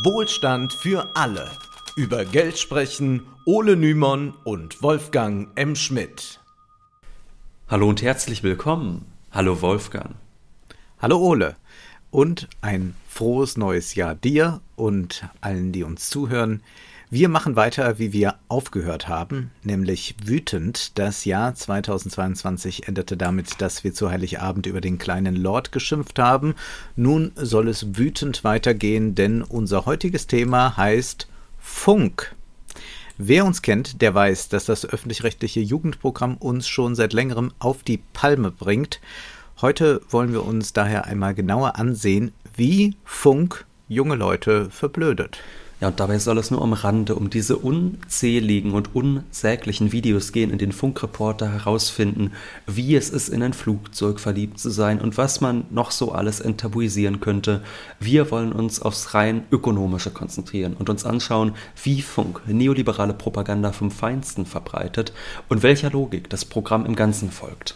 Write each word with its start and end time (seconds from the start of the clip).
Wohlstand 0.00 0.72
für 0.72 1.14
alle. 1.14 1.50
Über 1.96 2.24
Geld 2.24 2.58
sprechen 2.58 3.26
Ole 3.44 3.76
Nymon 3.76 4.32
und 4.42 4.82
Wolfgang 4.82 5.50
M. 5.54 5.76
Schmidt. 5.76 6.40
Hallo 7.68 7.90
und 7.90 8.00
herzlich 8.00 8.42
willkommen. 8.42 9.04
Hallo 9.30 9.60
Wolfgang. 9.60 10.14
Hallo 10.98 11.18
Ole. 11.18 11.56
Und 12.10 12.48
ein 12.62 12.94
frohes 13.06 13.58
neues 13.58 13.94
Jahr 13.94 14.14
dir 14.14 14.62
und 14.76 15.28
allen, 15.42 15.72
die 15.72 15.82
uns 15.82 16.08
zuhören. 16.08 16.62
Wir 17.14 17.28
machen 17.28 17.56
weiter, 17.56 17.98
wie 17.98 18.14
wir 18.14 18.36
aufgehört 18.48 19.06
haben, 19.06 19.50
nämlich 19.62 20.16
wütend. 20.24 20.98
Das 20.98 21.26
Jahr 21.26 21.54
2022 21.54 22.88
endete 22.88 23.18
damit, 23.18 23.60
dass 23.60 23.84
wir 23.84 23.92
zu 23.92 24.10
Heiligabend 24.10 24.64
über 24.64 24.80
den 24.80 24.96
kleinen 24.96 25.36
Lord 25.36 25.72
geschimpft 25.72 26.18
haben. 26.18 26.54
Nun 26.96 27.32
soll 27.34 27.68
es 27.68 27.98
wütend 27.98 28.44
weitergehen, 28.44 29.14
denn 29.14 29.42
unser 29.42 29.84
heutiges 29.84 30.26
Thema 30.26 30.78
heißt 30.78 31.28
Funk. 31.60 32.34
Wer 33.18 33.44
uns 33.44 33.60
kennt, 33.60 34.00
der 34.00 34.14
weiß, 34.14 34.48
dass 34.48 34.64
das 34.64 34.86
öffentlich-rechtliche 34.86 35.60
Jugendprogramm 35.60 36.38
uns 36.38 36.66
schon 36.66 36.94
seit 36.94 37.12
längerem 37.12 37.52
auf 37.58 37.82
die 37.82 38.00
Palme 38.14 38.50
bringt. 38.50 39.02
Heute 39.60 40.00
wollen 40.08 40.32
wir 40.32 40.46
uns 40.46 40.72
daher 40.72 41.04
einmal 41.04 41.34
genauer 41.34 41.76
ansehen, 41.76 42.32
wie 42.56 42.96
Funk 43.04 43.66
junge 43.86 44.14
Leute 44.14 44.70
verblödet. 44.70 45.40
Ja, 45.82 45.88
und 45.88 45.98
dabei 45.98 46.20
soll 46.20 46.38
es 46.38 46.52
nur 46.52 46.62
am 46.62 46.74
Rande 46.74 47.16
um 47.16 47.28
diese 47.28 47.56
unzähligen 47.56 48.70
und 48.70 48.94
unsäglichen 48.94 49.90
Videos 49.90 50.30
gehen, 50.30 50.52
in 50.52 50.58
denen 50.58 50.70
Funkreporter 50.70 51.50
herausfinden, 51.50 52.30
wie 52.68 52.94
es 52.94 53.10
ist, 53.10 53.28
in 53.28 53.42
ein 53.42 53.52
Flugzeug 53.52 54.20
verliebt 54.20 54.60
zu 54.60 54.70
sein 54.70 55.00
und 55.00 55.18
was 55.18 55.40
man 55.40 55.64
noch 55.70 55.90
so 55.90 56.12
alles 56.12 56.38
enttabuisieren 56.38 57.18
könnte. 57.18 57.64
Wir 57.98 58.30
wollen 58.30 58.52
uns 58.52 58.80
aufs 58.80 59.12
rein 59.14 59.42
ökonomische 59.50 60.12
konzentrieren 60.12 60.74
und 60.74 60.88
uns 60.88 61.04
anschauen, 61.04 61.56
wie 61.82 62.00
Funk 62.00 62.42
neoliberale 62.46 63.12
Propaganda 63.12 63.72
vom 63.72 63.90
Feinsten 63.90 64.46
verbreitet 64.46 65.12
und 65.48 65.64
welcher 65.64 65.90
Logik 65.90 66.30
das 66.30 66.44
Programm 66.44 66.86
im 66.86 66.94
Ganzen 66.94 67.32
folgt. 67.32 67.74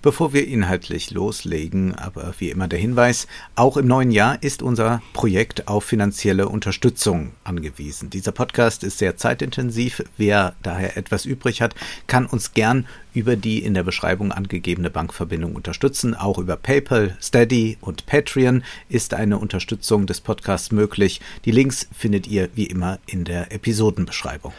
Bevor 0.00 0.32
wir 0.32 0.46
inhaltlich 0.46 1.10
loslegen, 1.10 1.92
aber 1.92 2.32
wie 2.38 2.50
immer 2.50 2.68
der 2.68 2.78
Hinweis, 2.78 3.26
auch 3.56 3.76
im 3.76 3.88
neuen 3.88 4.12
Jahr 4.12 4.40
ist 4.44 4.62
unser 4.62 5.02
Projekt 5.12 5.66
auf 5.66 5.82
finanzielle 5.82 6.48
Unterstützung 6.48 7.32
angewiesen. 7.42 8.08
Dieser 8.08 8.30
Podcast 8.30 8.84
ist 8.84 8.98
sehr 8.98 9.16
zeitintensiv. 9.16 10.04
Wer 10.16 10.54
daher 10.62 10.96
etwas 10.96 11.24
übrig 11.24 11.60
hat, 11.62 11.74
kann 12.06 12.26
uns 12.26 12.54
gern 12.54 12.86
über 13.12 13.34
die 13.34 13.58
in 13.58 13.74
der 13.74 13.82
Beschreibung 13.82 14.30
angegebene 14.30 14.88
Bankverbindung 14.88 15.56
unterstützen. 15.56 16.14
Auch 16.14 16.38
über 16.38 16.56
PayPal, 16.56 17.16
Steady 17.20 17.76
und 17.80 18.06
Patreon 18.06 18.62
ist 18.88 19.14
eine 19.14 19.38
Unterstützung 19.38 20.06
des 20.06 20.20
Podcasts 20.20 20.70
möglich. 20.70 21.20
Die 21.44 21.50
Links 21.50 21.88
findet 21.92 22.28
ihr 22.28 22.50
wie 22.54 22.66
immer 22.66 23.00
in 23.06 23.24
der 23.24 23.50
Episodenbeschreibung. 23.50 24.52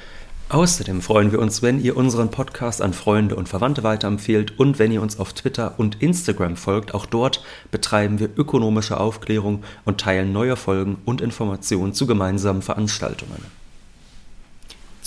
Außerdem 0.51 1.03
freuen 1.03 1.31
wir 1.31 1.37
uns, 1.37 1.61
wenn 1.61 1.79
ihr 1.79 1.95
unseren 1.95 2.31
Podcast 2.31 2.81
an 2.81 2.93
Freunde 2.93 3.35
und 3.35 3.47
Verwandte 3.47 3.83
weiterempfehlt 3.83 4.57
und 4.57 4.79
wenn 4.79 4.91
ihr 4.91 5.03
uns 5.03 5.19
auf 5.19 5.33
Twitter 5.33 5.75
und 5.77 6.01
Instagram 6.01 6.55
folgt. 6.55 6.95
Auch 6.95 7.05
dort 7.05 7.43
betreiben 7.69 8.17
wir 8.17 8.31
ökonomische 8.35 8.99
Aufklärung 8.99 9.63
und 9.85 10.01
teilen 10.01 10.33
neue 10.33 10.55
Folgen 10.55 10.97
und 11.05 11.21
Informationen 11.21 11.93
zu 11.93 12.07
gemeinsamen 12.07 12.63
Veranstaltungen. 12.63 13.58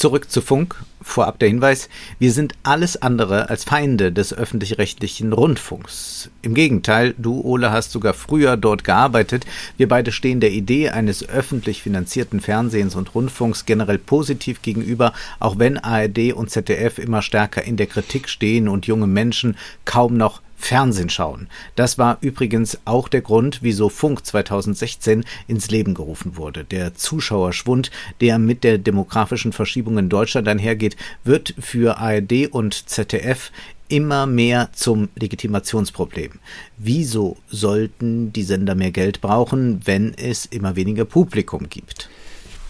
Zurück 0.02 0.32
zu 0.32 0.40
Funk. 0.40 0.74
Vorab 1.00 1.38
der 1.38 1.48
Hinweis, 1.48 1.88
wir 2.18 2.32
sind 2.32 2.54
alles 2.64 3.00
andere 3.00 3.50
als 3.50 3.62
Feinde 3.62 4.10
des 4.10 4.34
öffentlich-rechtlichen 4.34 5.32
Rundfunks. 5.32 6.28
Im 6.42 6.54
Gegenteil, 6.54 7.14
du, 7.18 7.40
Ole, 7.42 7.70
hast 7.70 7.92
sogar 7.92 8.12
früher 8.12 8.56
dort 8.56 8.82
gearbeitet. 8.82 9.46
Wir 9.76 9.86
beide 9.86 10.10
stehen 10.10 10.40
der 10.40 10.50
Idee 10.50 10.88
eines 10.88 11.28
öffentlich 11.28 11.82
finanzierten 11.82 12.40
Fernsehens 12.40 12.96
und 12.96 13.14
Rundfunks 13.14 13.64
generell 13.64 13.98
positiv 13.98 14.60
gegenüber, 14.60 15.12
auch 15.38 15.60
wenn 15.60 15.78
ARD 15.78 16.32
und 16.32 16.50
ZDF 16.50 16.98
immer 16.98 17.22
stärker 17.22 17.62
in 17.62 17.76
der 17.76 17.86
Kritik 17.86 18.28
stehen 18.28 18.66
und 18.66 18.88
junge 18.88 19.06
Menschen 19.06 19.56
kaum 19.84 20.16
noch 20.16 20.42
Fernsehen 20.62 21.10
schauen. 21.10 21.48
Das 21.74 21.98
war 21.98 22.18
übrigens 22.20 22.78
auch 22.84 23.08
der 23.08 23.20
Grund, 23.20 23.58
wieso 23.62 23.88
Funk 23.88 24.24
2016 24.24 25.24
ins 25.48 25.70
Leben 25.70 25.92
gerufen 25.92 26.36
wurde. 26.36 26.64
Der 26.64 26.94
Zuschauerschwund, 26.94 27.90
der 28.20 28.38
mit 28.38 28.62
der 28.62 28.78
demografischen 28.78 29.52
Verschiebung 29.52 29.98
in 29.98 30.08
Deutschland 30.08 30.46
einhergeht, 30.46 30.96
wird 31.24 31.54
für 31.58 31.98
ARD 31.98 32.46
und 32.52 32.88
ZDF 32.88 33.50
immer 33.88 34.26
mehr 34.26 34.70
zum 34.72 35.08
Legitimationsproblem. 35.16 36.32
Wieso 36.78 37.36
sollten 37.48 38.32
die 38.32 38.44
Sender 38.44 38.76
mehr 38.76 38.92
Geld 38.92 39.20
brauchen, 39.20 39.80
wenn 39.84 40.14
es 40.14 40.46
immer 40.46 40.76
weniger 40.76 41.04
Publikum 41.04 41.68
gibt? 41.68 42.08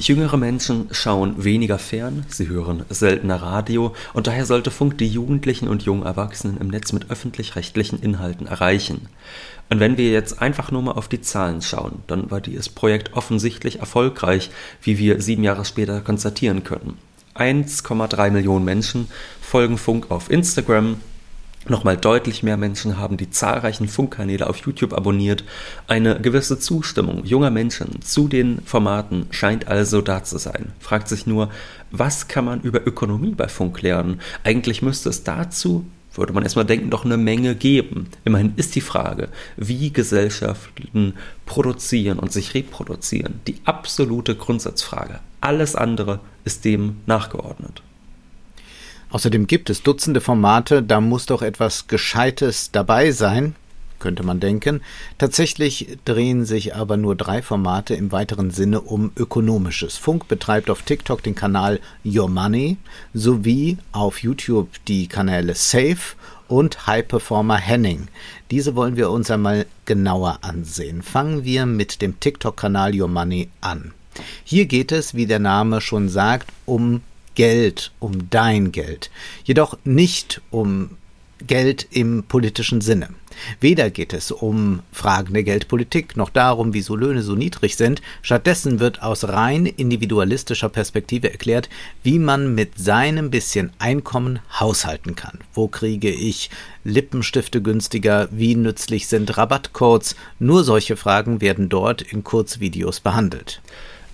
Jüngere 0.08 0.36
Menschen 0.36 0.88
schauen 0.90 1.44
weniger 1.44 1.78
fern, 1.78 2.26
sie 2.28 2.48
hören 2.48 2.84
seltener 2.88 3.36
Radio 3.36 3.94
und 4.14 4.26
daher 4.26 4.46
sollte 4.46 4.72
Funk 4.72 4.98
die 4.98 5.06
Jugendlichen 5.06 5.68
und 5.68 5.84
jungen 5.84 6.02
Erwachsenen 6.02 6.58
im 6.58 6.68
Netz 6.68 6.92
mit 6.92 7.08
öffentlich-rechtlichen 7.08 8.00
Inhalten 8.00 8.48
erreichen. 8.48 9.08
Und 9.70 9.78
wenn 9.78 9.96
wir 9.96 10.10
jetzt 10.10 10.42
einfach 10.42 10.72
nur 10.72 10.82
mal 10.82 10.92
auf 10.92 11.06
die 11.06 11.20
Zahlen 11.20 11.62
schauen, 11.62 12.02
dann 12.08 12.32
war 12.32 12.40
dieses 12.40 12.68
Projekt 12.68 13.12
offensichtlich 13.12 13.78
erfolgreich, 13.78 14.50
wie 14.82 14.98
wir 14.98 15.22
sieben 15.22 15.44
Jahre 15.44 15.64
später 15.64 16.00
konstatieren 16.00 16.64
können. 16.64 16.98
1,3 17.36 18.30
Millionen 18.30 18.64
Menschen 18.64 19.06
folgen 19.40 19.78
Funk 19.78 20.10
auf 20.10 20.30
Instagram, 20.30 20.96
Nochmal 21.68 21.96
deutlich 21.96 22.42
mehr 22.42 22.56
Menschen 22.56 22.98
haben 22.98 23.16
die 23.16 23.30
zahlreichen 23.30 23.86
Funkkanäle 23.86 24.48
auf 24.48 24.56
YouTube 24.58 24.92
abonniert. 24.92 25.44
Eine 25.86 26.20
gewisse 26.20 26.58
Zustimmung 26.58 27.24
junger 27.24 27.50
Menschen 27.50 28.02
zu 28.02 28.26
den 28.26 28.62
Formaten 28.64 29.26
scheint 29.30 29.68
also 29.68 30.00
da 30.00 30.24
zu 30.24 30.38
sein. 30.38 30.72
Fragt 30.80 31.08
sich 31.08 31.24
nur, 31.24 31.50
was 31.92 32.26
kann 32.26 32.46
man 32.46 32.62
über 32.62 32.84
Ökonomie 32.84 33.34
bei 33.36 33.46
Funk 33.46 33.80
lernen? 33.80 34.20
Eigentlich 34.42 34.82
müsste 34.82 35.08
es 35.10 35.22
dazu, 35.22 35.86
würde 36.14 36.32
man 36.32 36.42
erstmal 36.42 36.64
denken, 36.64 36.90
doch 36.90 37.04
eine 37.04 37.16
Menge 37.16 37.54
geben. 37.54 38.08
Immerhin 38.24 38.54
ist 38.56 38.74
die 38.74 38.80
Frage, 38.80 39.28
wie 39.56 39.92
Gesellschaften 39.92 41.14
produzieren 41.46 42.18
und 42.18 42.32
sich 42.32 42.54
reproduzieren, 42.54 43.40
die 43.46 43.60
absolute 43.64 44.34
Grundsatzfrage. 44.34 45.20
Alles 45.40 45.76
andere 45.76 46.18
ist 46.44 46.64
dem 46.64 46.96
nachgeordnet. 47.06 47.82
Außerdem 49.12 49.46
gibt 49.46 49.68
es 49.68 49.82
Dutzende 49.82 50.22
Formate, 50.22 50.82
da 50.82 51.02
muss 51.02 51.26
doch 51.26 51.42
etwas 51.42 51.86
Gescheites 51.86 52.70
dabei 52.70 53.10
sein, 53.10 53.54
könnte 53.98 54.22
man 54.22 54.40
denken. 54.40 54.80
Tatsächlich 55.18 55.98
drehen 56.06 56.46
sich 56.46 56.74
aber 56.74 56.96
nur 56.96 57.14
drei 57.14 57.42
Formate 57.42 57.94
im 57.94 58.10
weiteren 58.10 58.50
Sinne 58.50 58.80
um 58.80 59.12
Ökonomisches. 59.14 59.98
Funk 59.98 60.28
betreibt 60.28 60.70
auf 60.70 60.80
TikTok 60.80 61.22
den 61.22 61.34
Kanal 61.34 61.78
Your 62.06 62.30
Money 62.30 62.78
sowie 63.12 63.76
auf 63.92 64.22
YouTube 64.22 64.70
die 64.88 65.08
Kanäle 65.08 65.54
Safe 65.54 66.16
und 66.48 66.86
High 66.86 67.06
Performer 67.06 67.58
Henning. 67.58 68.08
Diese 68.50 68.74
wollen 68.76 68.96
wir 68.96 69.10
uns 69.10 69.30
einmal 69.30 69.66
genauer 69.84 70.38
ansehen. 70.40 71.02
Fangen 71.02 71.44
wir 71.44 71.66
mit 71.66 72.00
dem 72.00 72.18
TikTok-Kanal 72.18 72.98
Your 72.98 73.08
Money 73.08 73.50
an. 73.60 73.92
Hier 74.42 74.64
geht 74.64 74.90
es, 74.90 75.14
wie 75.14 75.26
der 75.26 75.38
Name 75.38 75.82
schon 75.82 76.08
sagt, 76.08 76.48
um 76.64 77.02
Geld, 77.34 77.92
um 77.98 78.30
dein 78.30 78.72
Geld, 78.72 79.10
jedoch 79.44 79.78
nicht 79.84 80.40
um 80.50 80.90
Geld 81.46 81.86
im 81.90 82.24
politischen 82.24 82.80
Sinne. 82.80 83.08
Weder 83.60 83.90
geht 83.90 84.12
es 84.12 84.30
um 84.30 84.80
Fragen 84.92 85.32
der 85.32 85.42
Geldpolitik 85.42 86.16
noch 86.16 86.30
darum, 86.30 86.74
wieso 86.74 86.96
Löhne 86.96 87.22
so 87.22 87.34
niedrig 87.34 87.76
sind. 87.76 88.02
Stattdessen 88.20 88.80
wird 88.80 89.02
aus 89.02 89.24
rein 89.24 89.66
individualistischer 89.66 90.68
Perspektive 90.68 91.30
erklärt, 91.32 91.68
wie 92.02 92.18
man 92.18 92.54
mit 92.54 92.78
seinem 92.78 93.30
bisschen 93.30 93.72
Einkommen 93.78 94.40
haushalten 94.58 95.16
kann. 95.16 95.38
Wo 95.54 95.68
kriege 95.68 96.10
ich 96.10 96.50
Lippenstifte 96.84 97.62
günstiger? 97.62 98.28
Wie 98.30 98.54
nützlich 98.54 99.08
sind 99.08 99.36
Rabattcodes? 99.36 100.16
Nur 100.38 100.64
solche 100.64 100.96
Fragen 100.96 101.40
werden 101.40 101.68
dort 101.68 102.02
in 102.02 102.24
Kurzvideos 102.24 103.00
behandelt. 103.00 103.62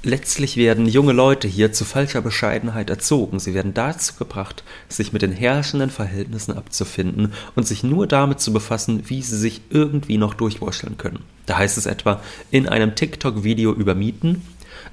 Letztlich 0.05 0.57
werden 0.57 0.87
junge 0.87 1.13
Leute 1.13 1.49
hier 1.49 1.73
zu 1.73 1.85
falscher 1.85 2.23
Bescheidenheit 2.23 2.89
erzogen. 2.89 3.41
Sie 3.41 3.53
werden 3.53 3.75
dazu 3.75 4.15
gebracht, 4.15 4.63
sich 4.89 5.13
mit 5.13 5.23
den 5.23 5.33
herrschenden 5.33 5.91
Verhältnissen 5.91 6.57
abzufinden 6.57 7.33
und 7.57 7.67
sich 7.67 7.83
nur 7.83 8.07
damit 8.07 8.39
zu 8.39 8.53
befassen, 8.53 9.03
wie 9.07 9.23
sie 9.23 9.37
sich 9.37 9.61
irgendwie 9.71 10.17
noch 10.17 10.35
durchwurschteln 10.35 10.99
können. 10.99 11.25
Da 11.47 11.59
heißt 11.59 11.79
es 11.79 11.87
etwa 11.87 12.23
in 12.53 12.69
einem 12.69 12.95
TikTok-Video 12.95 13.73
über 13.73 13.97
Mieten, 13.97 14.43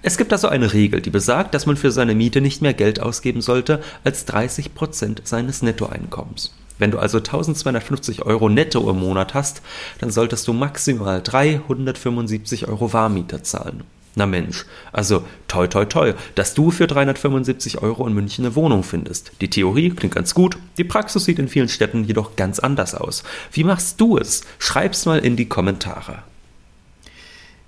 es 0.02 0.18
gibt 0.18 0.34
also 0.34 0.48
eine 0.48 0.74
Regel, 0.74 1.02
die 1.02 1.10
besagt, 1.12 1.54
dass 1.54 1.68
man 1.68 1.78
für 1.78 1.92
seine 1.92 2.16
Miete 2.16 2.42
nicht 2.42 2.62
mehr 2.62 2.74
Geld 2.74 3.00
ausgeben 3.00 3.42
sollte 3.42 3.82
als 4.04 4.26
30 4.26 4.74
Prozent 4.74 5.22
seines 5.24 5.62
Nettoeinkommens. 5.62 6.54
Wenn 6.78 6.92
du 6.92 7.00
also 7.00 7.20
1250 7.20 8.24
Euro 8.24 8.50
netto 8.50 8.90
im 8.90 9.00
Monat 9.00 9.34
hast, 9.34 9.62
dann 10.00 10.12
solltest 10.12 10.48
du 10.48 10.54
maximal 10.54 11.22
375 11.22 12.68
Euro 12.68 12.92
Warmmiete 12.92 13.44
zahlen. 13.44 13.84
Na 14.16 14.26
Mensch, 14.26 14.66
also 14.94 15.26
toi 15.48 15.68
toi 15.68 15.86
toi, 15.86 16.14
dass 16.36 16.54
du 16.54 16.72
für 16.72 16.88
375 16.88 17.82
Euro 17.82 18.08
in 18.08 18.14
München 18.14 18.46
eine 18.46 18.56
Wohnung 18.56 18.84
findest. 18.84 19.34
Die 19.42 19.50
Theorie 19.50 19.90
klingt 19.90 20.16
ganz 20.16 20.34
gut, 20.34 20.58
die 20.78 20.86
Praxis 20.86 21.26
sieht 21.26 21.40
in 21.40 21.50
vielen 21.50 21.68
Städten 21.68 22.06
jedoch 22.06 22.38
ganz 22.38 22.60
anders 22.60 22.96
aus. 22.96 23.24
Wie 23.52 23.66
machst 23.66 24.00
du 24.00 24.18
es? 24.18 24.44
Schreib's 24.58 25.06
mal 25.06 25.20
in 25.20 25.36
die 25.36 25.50
Kommentare. 25.50 26.24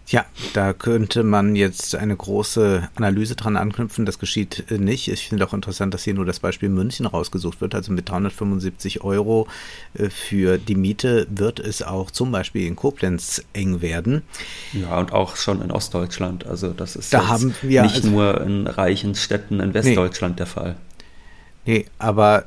Ja, 0.09 0.25
da 0.53 0.71
könnte 0.71 1.23
man 1.23 1.57
jetzt 1.57 1.93
eine 1.95 2.15
große 2.15 2.87
Analyse 2.95 3.35
dran 3.35 3.57
anknüpfen. 3.57 4.05
Das 4.05 4.19
geschieht 4.19 4.71
äh, 4.71 4.77
nicht. 4.77 5.09
Ich 5.09 5.27
finde 5.27 5.45
auch 5.45 5.53
interessant, 5.53 5.93
dass 5.93 6.03
hier 6.03 6.13
nur 6.13 6.25
das 6.25 6.39
Beispiel 6.39 6.69
München 6.69 7.05
rausgesucht 7.05 7.59
wird. 7.59 7.75
Also 7.75 7.91
mit 7.91 8.07
375 8.07 9.03
Euro 9.03 9.47
äh, 9.95 10.09
für 10.09 10.57
die 10.59 10.75
Miete 10.75 11.27
wird 11.29 11.59
es 11.59 11.81
auch 11.81 12.09
zum 12.09 12.31
Beispiel 12.31 12.67
in 12.67 12.77
Koblenz 12.77 13.43
eng 13.51 13.81
werden. 13.81 14.21
Ja, 14.71 14.97
und 14.97 15.11
auch 15.11 15.35
schon 15.35 15.61
in 15.61 15.71
Ostdeutschland. 15.71 16.47
Also 16.47 16.69
das 16.69 16.95
ist 16.95 17.13
da 17.13 17.27
haben 17.27 17.53
wir, 17.61 17.83
nicht 17.83 17.95
also, 17.95 18.09
nur 18.09 18.39
in 18.41 18.65
reichen 18.65 19.13
Städten 19.13 19.59
in 19.59 19.73
Westdeutschland 19.73 20.35
nee, 20.35 20.37
der 20.37 20.47
Fall. 20.47 20.75
Nee, 21.65 21.85
aber 21.99 22.45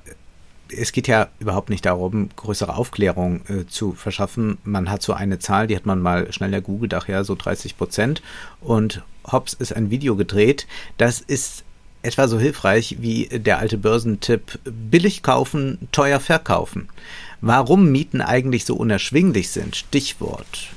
es 0.72 0.92
geht 0.92 1.08
ja 1.08 1.28
überhaupt 1.38 1.70
nicht 1.70 1.86
darum, 1.86 2.30
größere 2.36 2.76
Aufklärung 2.76 3.42
äh, 3.48 3.66
zu 3.66 3.92
verschaffen. 3.92 4.58
Man 4.64 4.90
hat 4.90 5.02
so 5.02 5.12
eine 5.12 5.38
Zahl, 5.38 5.66
die 5.66 5.76
hat 5.76 5.86
man 5.86 6.00
mal 6.00 6.32
schnell 6.32 6.52
ergoogelt, 6.52 6.94
ach 6.94 7.08
ja, 7.08 7.24
so 7.24 7.34
30 7.34 7.76
Prozent. 7.76 8.22
Und 8.60 9.02
Hobbs 9.30 9.54
ist 9.54 9.74
ein 9.74 9.90
Video 9.90 10.16
gedreht. 10.16 10.66
Das 10.96 11.20
ist 11.20 11.64
etwa 12.02 12.28
so 12.28 12.38
hilfreich 12.38 12.96
wie 13.00 13.26
der 13.26 13.58
alte 13.58 13.76
Börsentipp 13.76 14.58
billig 14.64 15.22
kaufen, 15.22 15.78
teuer 15.92 16.20
verkaufen. 16.20 16.88
Warum 17.40 17.90
Mieten 17.90 18.20
eigentlich 18.20 18.64
so 18.64 18.76
unerschwinglich 18.76 19.50
sind, 19.50 19.76
Stichwort 19.76 20.70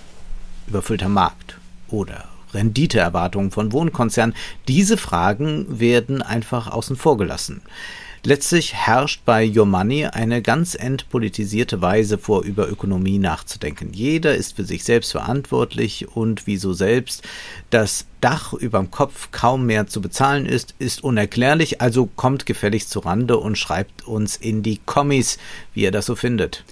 überfüllter 0.67 1.09
Markt 1.09 1.57
oder 1.89 2.25
Renditeerwartungen 2.53 3.51
von 3.51 3.71
Wohnkonzernen, 3.71 4.35
diese 4.67 4.97
Fragen 4.97 5.79
werden 5.79 6.21
einfach 6.21 6.67
außen 6.67 6.95
vor 6.95 7.17
gelassen. 7.17 7.61
Letztlich 8.25 8.73
herrscht 8.73 9.25
bei 9.25 9.51
Your 9.53 9.65
Money 9.65 10.05
eine 10.05 10.41
ganz 10.41 10.75
entpolitisierte 10.75 11.81
Weise 11.81 12.17
vor, 12.17 12.43
über 12.43 12.69
Ökonomie 12.69 13.19
nachzudenken. 13.19 13.91
Jeder 13.91 14.33
ist 14.33 14.55
für 14.55 14.63
sich 14.63 14.85
selbst 14.85 15.11
verantwortlich 15.11 16.07
und 16.15 16.47
wieso 16.47 16.71
selbst 16.71 17.23
das 17.69 18.05
Dach 18.21 18.53
überm 18.53 18.91
Kopf 18.91 19.27
kaum 19.33 19.65
mehr 19.65 19.87
zu 19.87 19.99
bezahlen 19.99 20.45
ist, 20.45 20.73
ist 20.79 21.03
unerklärlich, 21.03 21.81
also 21.81 22.05
kommt 22.05 22.45
gefälligst 22.45 22.91
zu 22.91 22.99
Rande 22.99 23.35
und 23.35 23.57
schreibt 23.57 24.07
uns 24.07 24.37
in 24.37 24.63
die 24.63 24.79
Kommis, 24.85 25.37
wie 25.73 25.81
ihr 25.81 25.91
das 25.91 26.05
so 26.05 26.15
findet. 26.15 26.63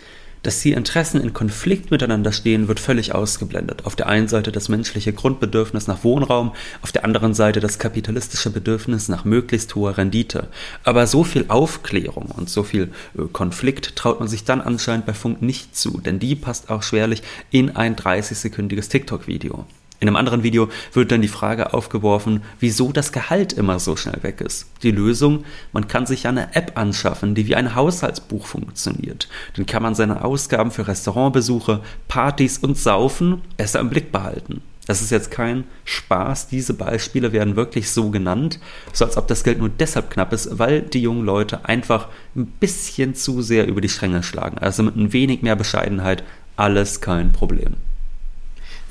Dass 0.44 0.60
die 0.62 0.72
Interessen 0.72 1.22
in 1.22 1.34
Konflikt 1.34 1.92
miteinander 1.92 2.32
stehen, 2.32 2.68
wird 2.68 2.80
völlig 2.80 3.14
ausgeblendet. 3.14 3.86
Auf 3.86 3.96
der 3.96 4.08
einen 4.08 4.28
Seite 4.28 4.52
das 4.52 4.70
menschliche 4.70 5.14
Grundbedürfnis 5.14 5.86
nach 5.86 6.04
Wohnraum, 6.04 6.54
auf 6.82 6.92
der 6.92 7.06
anderen 7.06 7.36
Seite 7.36 7.60
das 7.60 7.78
kapitalistische 7.78 8.50
Bedürfnis 8.50 9.08
nach 9.08 9.24
möglichst 9.24 9.76
hoher 9.76 9.98
Rendite. 9.98 10.48
Aber 10.84 11.06
so 11.06 11.24
viel 11.24 11.46
Aufklärung 11.48 12.32
und 12.36 12.50
so 12.50 12.64
viel 12.64 12.92
äh, 13.18 13.24
Konflikt 13.32 13.96
traut 13.96 14.20
man 14.20 14.28
sich 14.28 14.44
dann 14.44 14.62
anscheinend 14.62 15.06
bei 15.06 15.14
Funk 15.14 15.44
nicht 15.44 15.76
zu, 15.76 16.00
denn 16.00 16.18
die 16.18 16.36
passt 16.36 16.72
auch 16.72 16.82
schwerlich 16.82 17.22
in 17.52 17.76
ein 17.76 17.96
30-sekündiges 17.96 18.90
TikTok-Video. 18.90 19.66
In 20.02 20.08
einem 20.08 20.16
anderen 20.16 20.42
Video 20.42 20.68
wird 20.94 21.12
dann 21.12 21.22
die 21.22 21.28
Frage 21.28 21.76
aufgeworfen, 21.76 22.42
wieso 22.60 22.92
das 22.92 23.12
Gehalt 23.12 23.54
immer 23.54 23.78
so 23.80 23.96
schnell 23.96 24.24
weg 24.24 24.42
ist. 24.42 24.66
Die 24.82 24.90
Lösung, 24.90 25.44
man 25.74 25.88
kann 25.88 26.08
sich 26.08 26.26
eine 26.26 26.56
App 26.56 26.72
anschaffen, 26.74 27.36
die 27.36 27.46
wie 27.46 27.54
ein 27.54 27.76
Haushaltsbuch 27.76 28.48
funktioniert. 28.48 29.30
Dann 29.56 29.68
kann 29.68 29.84
man 29.84 29.94
seine 29.94 30.26
Ausgaben 30.26 30.72
für 30.72 30.88
Restaurantbesuche, 30.88 31.82
Partys 32.08 32.58
und 32.58 32.80
Saufen 32.80 33.44
besser 33.58 33.80
im 33.80 33.92
Blick 33.92 34.12
behalten. 34.12 34.64
Das 34.88 35.04
ist 35.04 35.12
jetzt 35.12 35.30
kein 35.30 35.66
Spaß, 35.86 36.48
diese 36.48 36.74
Beispiele 36.74 37.32
werden 37.32 37.56
wirklich 37.56 37.92
so 37.92 38.10
genannt, 38.10 38.60
so 38.94 39.06
als 39.06 39.18
ob 39.18 39.28
das 39.28 39.44
Geld 39.44 39.60
nur 39.60 39.70
deshalb 39.70 40.10
knapp 40.10 40.34
ist, 40.34 40.58
weil 40.58 40.82
die 40.82 41.04
jungen 41.04 41.24
Leute 41.24 41.66
einfach 41.66 42.08
ein 42.36 42.48
bisschen 42.48 43.14
zu 43.14 43.44
sehr 43.44 43.68
über 43.68 43.82
die 43.82 43.90
Stränge 43.90 44.24
schlagen. 44.24 44.58
Also 44.58 44.82
mit 44.82 44.96
ein 44.96 45.14
wenig 45.14 45.44
mehr 45.44 45.56
Bescheidenheit 45.56 46.24
alles 46.56 47.02
kein 47.02 47.32
Problem. 47.32 47.76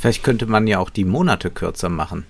Vielleicht 0.00 0.24
könnte 0.24 0.46
man 0.46 0.66
ja 0.66 0.78
auch 0.78 0.88
die 0.88 1.04
Monate 1.04 1.50
kürzer 1.50 1.90
machen. 1.90 2.24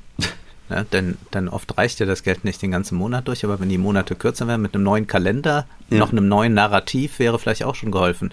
Ja, 0.69 0.83
denn, 0.93 1.17
denn 1.33 1.49
oft 1.49 1.79
reicht 1.79 2.01
ja 2.01 2.07
das 2.07 2.25
Geld 2.25 2.45
nicht 2.45 2.61
den 2.63 2.73
ganzen 2.73 2.99
Monat 2.99 3.29
durch, 3.29 3.45
aber 3.45 3.61
wenn 3.61 3.69
die 3.69 3.79
Monate 3.79 4.17
kürzer 4.17 4.49
wären 4.49 4.61
mit 4.61 4.75
einem 4.75 4.83
neuen 4.83 5.07
Kalender, 5.07 5.67
ja. 5.89 5.99
noch 5.99 6.11
einem 6.11 6.27
neuen 6.27 6.55
Narrativ, 6.55 7.21
wäre 7.21 7.39
vielleicht 7.39 7.63
auch 7.63 7.77
schon 7.77 7.93
geholfen. 7.93 8.33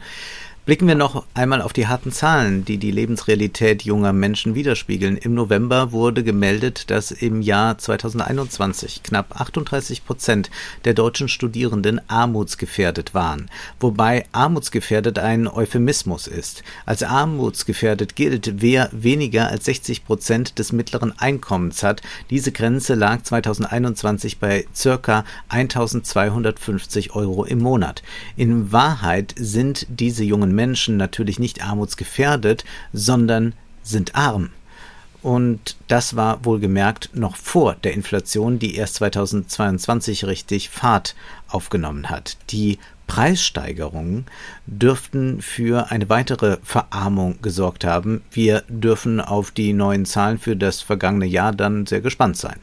Blicken 0.68 0.90
wir 0.90 0.96
noch 0.96 1.24
einmal 1.34 1.62
auf 1.62 1.72
die 1.72 1.88
harten 1.88 2.12
Zahlen, 2.12 2.66
die 2.66 2.78
die 2.78 2.92
Lebensrealität 2.92 3.84
junger 3.84 4.12
Menschen 4.12 4.54
widerspiegeln. 4.54 5.16
Im 5.16 5.34
November 5.34 5.94
wurde 5.94 6.26
gemeldet, 6.26 6.90
dass 6.90 7.12
im 7.12 7.42
Jahr 7.42 7.78
2021 7.78 9.02
knapp 9.02 9.40
38 9.40 10.06
Prozent 10.06 10.50
der 10.84 10.94
deutschen 10.94 11.30
Studierenden 11.30 12.02
armutsgefährdet 12.10 13.14
waren, 13.14 13.50
wobei 13.80 14.26
armutsgefährdet 14.34 15.20
ein 15.20 15.48
Euphemismus 15.48 16.28
ist. 16.28 16.64
Als 16.86 17.02
armutsgefährdet 17.02 18.18
gilt, 18.18 18.62
wer 18.62 18.90
weniger 18.92 19.48
als 19.48 19.64
60 19.64 20.04
Prozent 20.04 20.60
des 20.60 20.74
mittleren 20.74 21.18
Einkommens 21.18 21.82
hat. 21.82 22.02
Diese 22.30 22.52
Grenze 22.52 22.96
lag 22.96 23.24
2021 23.24 24.40
bei 24.40 24.66
circa 24.76 25.24
1250 25.48 27.16
Euro 27.16 27.46
im 27.46 27.60
Monat. 27.60 28.04
In 28.36 28.74
Wahrheit 28.74 29.34
sind 29.38 29.88
diese 29.90 30.26
jungen 30.26 30.57
Menschen 30.58 30.98
natürlich 30.98 31.40
nicht 31.40 31.64
armutsgefährdet, 31.64 32.66
sondern 32.92 33.54
sind 33.84 34.16
arm. 34.16 34.50
Und 35.22 35.78
das 35.88 36.16
war 36.16 36.46
wohlgemerkt 36.46 37.12
noch 37.14 37.36
vor 37.36 37.76
der 37.84 37.94
Inflation, 37.94 38.60
die 38.60 38.76
erst 38.76 38.96
2022 38.96 40.26
richtig 40.26 40.70
Fahrt 40.70 41.16
aufgenommen 41.48 42.10
hat. 42.10 42.38
Die 42.50 42.78
Preissteigerungen 43.08 44.26
dürften 44.66 45.42
für 45.42 45.92
eine 45.92 46.10
weitere 46.10 46.58
Verarmung 46.64 47.42
gesorgt 47.42 47.86
haben. 47.86 48.22
Wir 48.32 48.64
dürfen 48.68 49.22
auf 49.22 49.52
die 49.52 49.74
neuen 49.74 50.06
Zahlen 50.06 50.38
für 50.38 50.56
das 50.56 50.82
vergangene 50.82 51.26
Jahr 51.26 51.54
dann 51.54 51.86
sehr 51.86 52.02
gespannt 52.02 52.38
sein 52.38 52.58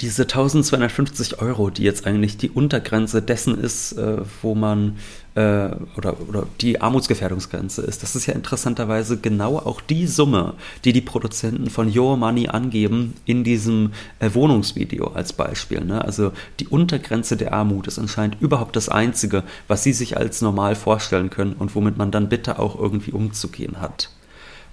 diese 0.00 0.22
1250 0.22 1.40
Euro, 1.40 1.70
die 1.70 1.82
jetzt 1.82 2.06
eigentlich 2.06 2.38
die 2.38 2.50
Untergrenze 2.50 3.20
dessen 3.20 3.58
ist, 3.58 3.92
äh, 3.92 4.18
wo 4.42 4.54
man 4.54 4.96
äh, 5.34 5.70
oder, 5.96 6.16
oder 6.28 6.46
die 6.60 6.80
Armutsgefährdungsgrenze 6.80 7.82
ist, 7.82 8.02
das 8.02 8.16
ist 8.16 8.26
ja 8.26 8.34
interessanterweise 8.34 9.18
genau 9.18 9.58
auch 9.58 9.80
die 9.80 10.06
Summe, 10.06 10.54
die 10.84 10.92
die 10.92 11.00
Produzenten 11.00 11.70
von 11.70 11.96
Your 11.96 12.16
Money 12.16 12.48
angeben 12.48 13.14
in 13.24 13.44
diesem 13.44 13.92
äh, 14.18 14.30
Wohnungsvideo 14.32 15.08
als 15.08 15.32
Beispiel. 15.32 15.84
Ne? 15.84 16.04
Also 16.04 16.32
die 16.58 16.68
Untergrenze 16.68 17.36
der 17.36 17.52
Armut 17.52 17.86
ist 17.86 17.98
anscheinend 17.98 18.40
überhaupt 18.40 18.76
das 18.76 18.88
Einzige, 18.88 19.44
was 19.68 19.84
sie 19.84 19.92
sich 19.92 20.16
als 20.16 20.42
normal 20.42 20.74
vorstellen 20.74 21.30
können 21.30 21.52
und 21.52 21.74
womit 21.74 21.96
man 21.96 22.10
dann 22.10 22.28
bitte 22.28 22.58
auch 22.58 22.78
irgendwie 22.78 23.12
umzugehen 23.12 23.80
hat. 23.80 24.10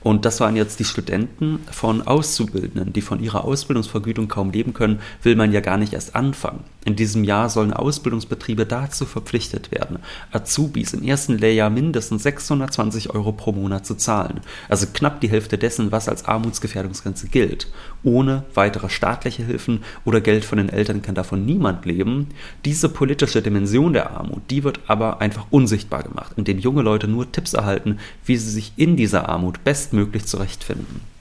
Und 0.02 0.26
das 0.26 0.40
waren 0.40 0.56
jetzt 0.56 0.80
die 0.80 0.86
Studenten 0.86 1.60
von 1.72 2.06
Auszubildenden, 2.06 2.94
die 2.94 3.02
von 3.02 3.20
ihrer 3.20 3.44
Ausbildungsvergütung 3.44 4.28
kaum 4.28 4.52
leben 4.52 4.74
können, 4.74 5.02
will 5.24 5.36
man 5.36 5.52
ja 5.52 5.60
gar 5.60 5.78
nicht 5.78 5.94
erst 5.94 6.16
anfangen. 6.16 6.64
In 6.88 6.96
diesem 6.96 7.26
Jahr 7.26 7.50
sollen 7.50 7.74
Ausbildungsbetriebe 7.74 8.66
dazu 8.66 9.06
verpflichtet 9.06 9.72
werden, 9.72 10.00
Azubis 10.32 10.94
im 10.94 11.04
ersten 11.04 11.38
Lehrjahr 11.38 11.70
mindestens 11.70 12.24
620 12.24 13.10
Euro 13.10 13.34
pro 13.34 13.52
Monat 13.52 13.86
zu 13.86 13.96
zahlen. 13.96 14.40
Also 14.70 14.88
knapp 14.94 15.20
die 15.20 15.28
Hälfte 15.28 15.58
dessen, 15.58 15.92
was 15.92 16.08
als 16.08 16.24
Armutsgefährdungsgrenze 16.24 17.28
gilt. 17.28 17.68
Ohne 18.04 18.46
weitere 18.54 18.88
staatliche 18.88 19.44
Hilfen 19.44 19.84
oder 20.06 20.22
Geld 20.22 20.46
von 20.46 20.60
den 20.60 20.70
Eltern 20.70 21.02
kann 21.02 21.14
davon 21.14 21.46
niemand 21.46 21.86
leben. 21.86 22.30
Diese 22.64 22.88
politische 22.88 23.42
Dimension 23.42 23.92
der 23.92 24.12
Armut, 24.12 24.44
die 24.50 24.64
wird 24.64 24.80
aber 24.88 25.20
einfach 25.20 25.48
unsichtbar 25.50 26.04
gemacht, 26.04 26.36
indem 26.38 26.58
junge 26.58 26.84
Leute 26.84 27.10
nur 27.10 27.30
Tipps 27.30 27.54
erhalten, 27.54 28.00
wie 28.24 28.38
sie 28.38 28.50
sich 28.50 28.72
in 28.78 28.96
dieser 28.96 29.28
Armut 29.28 29.62
bestmöglich 29.66 30.26
zurechtfinden. 30.26 31.17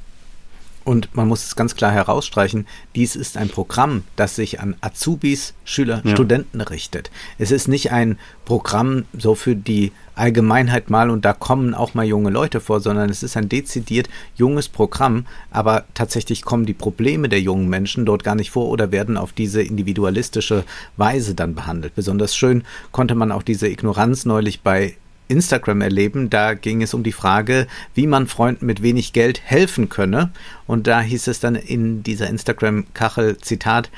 Und 0.87 1.17
man 1.17 1.27
muss 1.27 1.45
es 1.45 1.57
ganz 1.57 1.75
klar 1.75 1.91
herausstreichen, 1.91 2.65
dies 2.95 3.17
ist 3.17 3.37
ein 3.37 3.49
Programm, 3.49 4.05
das 4.15 4.37
sich 4.37 4.61
an 4.61 4.77
Azubis, 4.83 5.53
Schüler, 5.65 6.01
ja. 6.05 6.13
Studenten 6.13 6.61
richtet. 6.61 7.11
Es 7.39 7.51
ist 7.51 7.67
nicht 7.67 7.91
ein 7.91 8.21
Programm 8.45 9.05
so 9.13 9.35
für 9.35 9.57
die 9.57 9.91
Allgemeinheit 10.15 10.89
mal 10.89 11.11
und 11.11 11.25
da 11.25 11.33
kommen 11.33 11.75
auch 11.75 11.95
mal 11.95 12.05
junge 12.05 12.31
Leute 12.31 12.61
vor, 12.61 12.79
sondern 12.79 13.11
es 13.11 13.25
ist 13.25 13.37
ein 13.37 13.49
dezidiert 13.49 14.09
junges 14.37 14.69
Programm, 14.69 15.27
aber 15.51 15.87
tatsächlich 15.95 16.43
kommen 16.43 16.67
die 16.67 16.73
Probleme 16.73 17.29
der 17.29 17.41
jungen 17.41 17.69
Menschen 17.69 18.07
dort 18.07 18.23
gar 18.23 18.37
nicht 18.37 18.53
vor 18.53 18.69
oder 18.69 18.93
werden 18.93 19.17
auf 19.17 19.33
diese 19.33 19.63
individualistische 19.63 20.63
Weise 20.97 21.35
dann 21.35 21.57
behandelt. 21.57 21.97
Besonders 21.97 22.37
schön 22.37 22.63
konnte 22.93 23.17
man 23.17 23.33
auch 23.33 23.43
diese 23.43 23.67
Ignoranz 23.67 24.25
neulich 24.25 24.61
bei 24.61 24.95
Instagram 25.29 25.81
erleben. 25.81 26.31
Da 26.31 26.55
ging 26.55 26.83
es 26.83 26.95
um 26.95 27.03
die 27.03 27.13
Frage, 27.13 27.67
wie 27.95 28.07
man 28.07 28.27
Freunden 28.27 28.67
mit 28.67 28.83
wenig 28.83 29.13
Geld 29.13 29.41
helfen 29.45 29.89
könne. 29.89 30.31
Und 30.67 30.87
da 30.87 31.01
hieß 31.01 31.29
es 31.29 31.41
dann 31.41 31.55
in 31.55 32.03
dieser 32.03 32.29
Instagram-Kachel, 32.29 33.39
Zitat, 33.39 33.91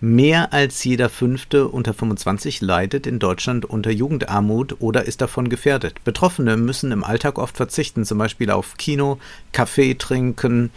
Mehr 0.00 0.52
als 0.52 0.84
jeder 0.84 1.08
Fünfte 1.08 1.66
unter 1.66 1.94
25 1.94 2.60
leidet 2.60 3.06
in 3.06 3.18
Deutschland 3.18 3.64
unter 3.64 3.90
Jugendarmut 3.90 4.76
oder 4.80 5.06
ist 5.06 5.22
davon 5.22 5.48
gefährdet. 5.48 6.04
Betroffene 6.04 6.58
müssen 6.58 6.92
im 6.92 7.04
Alltag 7.04 7.38
oft 7.38 7.56
verzichten, 7.56 8.04
zum 8.04 8.18
Beispiel 8.18 8.50
auf 8.50 8.76
Kino, 8.76 9.18
Kaffee 9.52 9.94
trinken, 9.94 10.68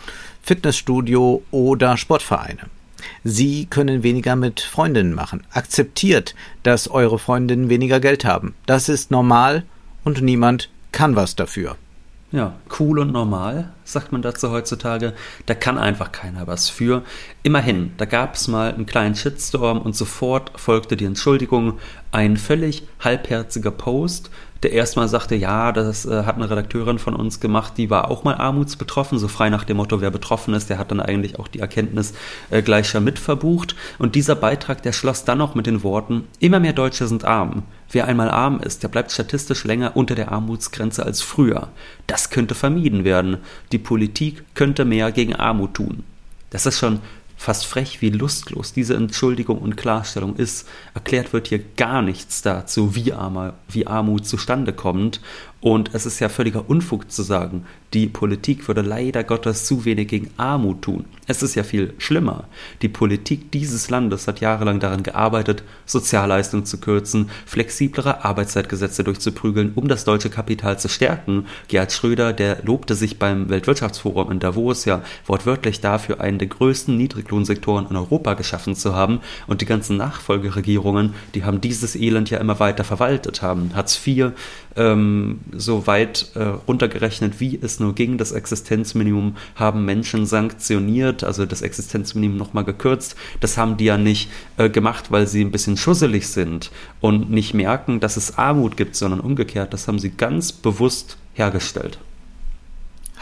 Fitnessstudio 0.44 1.44
oder 1.52 1.98
Sportvereine. 1.98 2.70
Sie 3.26 3.66
können 3.66 4.02
weniger 4.02 4.38
mit 4.38 4.62
Freundinnen 4.62 5.14
machen. 5.14 5.44
Akzeptiert, 5.52 6.34
dass 6.64 6.88
eure 6.88 7.20
Freundinnen 7.20 7.68
weniger 7.68 8.00
Geld 8.00 8.24
haben. 8.24 8.54
Das 8.66 8.88
ist 8.88 9.12
normal 9.12 9.64
und 10.08 10.22
niemand 10.22 10.70
kann 10.94 11.18
was 11.18 11.36
dafür. 11.36 11.76
Ja, 12.32 12.54
cool 12.80 13.00
und 13.00 13.12
normal, 13.12 13.72
sagt 13.84 14.12
man 14.12 14.22
dazu 14.22 14.52
heutzutage. 14.52 15.14
Da 15.46 15.54
kann 15.54 15.78
einfach 15.78 16.12
keiner 16.12 16.48
was 16.48 16.70
für. 16.70 17.04
Immerhin, 17.44 17.92
da 17.98 18.06
gab 18.06 18.36
es 18.36 18.48
mal 18.48 18.74
einen 18.74 18.86
kleinen 18.86 19.16
Shitstorm 19.16 19.80
und 19.80 19.96
sofort 19.96 20.52
folgte 20.56 20.98
die 20.98 21.06
Entschuldigung. 21.06 21.80
Ein 22.12 22.38
völlig 22.38 22.84
halbherziger 23.00 23.72
Post, 23.72 24.30
der 24.64 24.72
erstmal 24.72 25.08
sagte, 25.08 25.36
ja, 25.36 25.72
das 25.72 26.06
äh, 26.06 26.24
hat 26.24 26.36
eine 26.36 26.50
Redakteurin 26.50 27.00
von 27.00 27.14
uns 27.14 27.40
gemacht, 27.40 27.74
die 27.78 27.90
war 27.90 28.10
auch 28.10 28.24
mal 28.24 28.36
armutsbetroffen, 28.36 29.20
so 29.20 29.28
frei 29.28 29.50
nach 29.50 29.64
dem 29.64 29.78
Motto, 29.78 30.02
wer 30.02 30.12
betroffen 30.12 30.54
ist, 30.54 30.70
der 30.70 30.80
hat 30.80 30.92
dann 30.92 31.00
eigentlich 31.00 31.38
auch 31.40 31.48
die 31.48 31.60
Erkenntnis 31.60 32.14
äh, 32.50 32.62
gleich 32.62 32.90
schon 32.90 33.04
mitverbucht. 33.04 33.76
Und 34.00 34.16
dieser 34.16 34.36
Beitrag, 34.36 34.82
der 34.84 34.94
schloss 34.94 35.26
dann 35.26 35.38
noch 35.38 35.56
mit 35.56 35.66
den 35.66 35.84
Worten, 35.84 36.28
immer 36.40 36.60
mehr 36.60 36.74
Deutsche 36.74 37.08
sind 37.08 37.26
arm. 37.26 37.64
Wer 37.89 38.08
einmal 38.08 38.29
arm 38.29 38.60
ist, 38.60 38.84
der 38.84 38.89
bleibt 38.89 39.12
statistisch 39.12 39.63
länger 39.63 39.96
unter 39.96 40.15
der 40.15 40.32
Armutsgrenze 40.32 41.06
als 41.06 41.22
früher. 41.22 41.70
Das 42.06 42.29
könnte 42.29 42.56
vermieden 42.56 43.03
werden. 43.03 43.38
Die 43.72 43.77
Politik 43.77 44.44
könnte 44.56 44.86
mehr 44.86 45.12
gegen 45.12 45.36
Armut 45.36 45.75
tun. 45.75 46.03
Das 46.50 46.65
ist 46.65 46.77
schon 46.77 47.00
fast 47.38 47.67
frech 47.67 48.01
wie 48.01 48.10
lustlos 48.10 48.74
diese 48.74 48.96
Entschuldigung 48.96 49.60
und 49.60 49.77
Klarstellung 49.77 50.36
ist. 50.36 50.67
Erklärt 50.96 51.34
wird 51.34 51.48
hier 51.48 51.60
gar 51.77 52.01
nichts 52.01 52.41
dazu, 52.41 52.96
wie, 52.96 53.13
Armer, 53.13 53.53
wie 53.70 53.86
Armut 53.86 54.25
zustande 54.25 54.74
kommt 54.74 55.22
und 55.62 55.94
es 55.94 56.06
ist 56.06 56.20
ja 56.20 56.29
völliger 56.29 56.70
Unfug 56.70 57.12
zu 57.12 57.22
sagen, 57.22 57.65
die 57.94 58.08
Politik 58.08 58.67
würde 58.67 58.82
leider 58.82 59.24
Gottes 59.24 59.65
zu 59.65 59.86
wenig 59.86 60.10
gegen 60.10 60.29
Armut 60.36 60.82
tun. 60.82 61.06
Es 61.25 61.41
ist 61.41 61.56
ja 61.56 61.63
viel 61.63 61.94
schlimmer. 61.98 62.46
Die 62.82 62.89
Politik 62.89 63.51
dieses 63.51 63.89
Landes 63.89 64.27
hat 64.27 64.41
jahrelang 64.41 64.79
daran 64.79 65.03
gearbeitet, 65.03 65.63
Sozialleistungen 65.86 66.65
zu 66.65 66.79
kürzen, 66.79 67.29
flexiblere 67.46 68.25
Arbeitszeitgesetze 68.25 69.03
durchzuprügeln, 69.03 69.72
um 69.75 69.88
das 69.88 70.03
deutsche 70.03 70.29
Kapital 70.29 70.79
zu 70.79 70.89
stärken. 70.89 71.46
Gerhard 71.70 71.91
Schröder, 71.91 72.34
der 72.34 72.63
lobte 72.63 72.96
sich 72.96 73.20
beim 73.20 73.50
Weltwirtschaftsforum 73.50 74.32
in 74.32 74.39
Davos 74.39 74.86
ja 74.86 75.01
wortwörtlich 75.25 75.79
dafür, 75.79 76.20
einen 76.22 76.39
der 76.39 76.48
größten 76.48 76.96
Niedriglohnsektoren 76.96 77.88
in 77.89 77.96
Europa 77.96 78.34
geschaffen 78.34 78.75
zu 78.75 78.96
haben. 78.96 79.20
Und 79.48 79.62
die 79.62 79.65
ganzen 79.65 79.98
Nachfolgeregierungen, 79.98 81.13
die 81.36 81.44
haben 81.44 81.62
dieses 81.62 81.96
Elend 81.96 82.29
ja 82.29 82.39
immer 82.39 82.60
weiter 82.60 82.84
verwaltet, 82.84 83.41
haben 83.41 83.72
Hartz 83.75 84.00
IV 84.06 84.32
ähm, 84.77 85.39
so 85.51 85.88
weit 85.88 86.32
äh, 86.36 86.44
runtergerechnet, 86.44 87.39
wie 87.39 87.60
es 87.62 87.76
nur 87.79 87.96
ging. 87.96 88.17
Das 88.17 88.31
Existenzminimum 88.31 89.36
haben 89.55 89.86
Menschen 89.86 90.25
sanktioniert, 90.25 91.24
also 91.24 91.46
das 91.46 91.62
Existenzminimum 91.62 92.38
nochmal 92.38 92.63
gekürzt. 92.63 93.15
Das 93.39 93.57
haben 93.57 93.77
die 93.77 93.86
ja 93.86 93.98
nicht 93.98 94.29
äh, 94.57 94.69
gemacht, 94.69 95.12
weil 95.12 95.27
sie 95.27 95.43
ein 95.43 95.51
bisschen 95.51 95.77
schusselig 95.77 96.27
sind 96.27 96.72
und 97.01 97.29
nicht 97.29 97.53
merken, 97.53 98.00
dass 98.00 98.17
es 98.17 98.38
Armut 98.38 98.77
gibt, 98.77 98.96
sondern 98.96 99.19
umgekehrt. 99.19 99.74
Das 99.74 99.88
haben 99.88 100.00
sie 100.00 100.12
ganz 100.12 100.51
bewusst 100.51 101.17
hergestellt. 101.34 102.00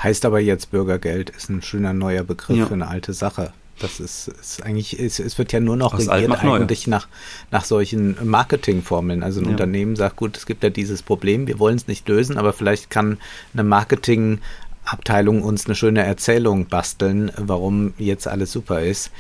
Heißt 0.02 0.26
aber 0.26 0.40
jetzt 0.40 0.72
Bürgergeld 0.72 1.30
ist 1.30 1.50
ein 1.50 1.62
schöner 1.62 1.94
neuer 1.94 2.24
Begriff 2.24 2.58
ja. 2.58 2.66
für 2.66 2.74
eine 2.74 2.88
alte 2.88 3.14
Sache. 3.14 3.54
Das 3.80 4.00
ist, 4.00 4.30
ist 4.30 4.64
eigentlich, 4.64 4.98
ist, 4.98 5.20
es 5.20 5.38
wird 5.38 5.52
ja 5.52 5.60
nur 5.60 5.76
noch 5.76 5.94
Aus 5.94 6.08
regiert 6.08 6.32
eigentlich 6.44 6.88
nach, 6.88 7.08
nach 7.52 7.66
solchen 7.66 8.16
Marketingformeln. 8.24 9.22
Also 9.22 9.42
ein 9.42 9.46
ja. 9.46 9.52
Unternehmen 9.52 9.96
sagt, 9.98 10.16
gut, 10.16 10.38
es 10.38 10.46
gibt 10.46 10.64
ja 10.64 10.70
dieses 10.70 11.02
Problem, 11.02 11.48
wir 11.48 11.60
wollen 11.60 11.76
es 11.76 11.88
nicht 11.88 12.08
lösen, 12.08 12.38
aber 12.38 12.54
vielleicht 12.54 12.90
kann 12.90 13.18
eine 13.54 13.64
Marketingabteilung 13.64 15.42
uns 15.42 15.66
eine 15.66 15.76
schöne 15.76 16.04
Erzählung 16.04 16.68
basteln, 16.68 17.32
warum 17.36 17.94
jetzt 17.98 18.28
alles 18.28 18.54
super 18.54 18.82
ist. 18.82 19.12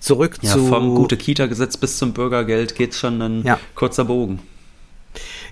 Zurück 0.00 0.38
ja, 0.42 0.52
zu. 0.52 0.66
Vom 0.66 0.94
gute 0.94 1.16
Kita-Gesetz 1.16 1.76
bis 1.76 1.98
zum 1.98 2.12
Bürgergeld 2.12 2.74
geht 2.74 2.94
schon 2.94 3.22
ein 3.22 3.42
ja. 3.44 3.60
kurzer 3.74 4.06
Bogen. 4.06 4.40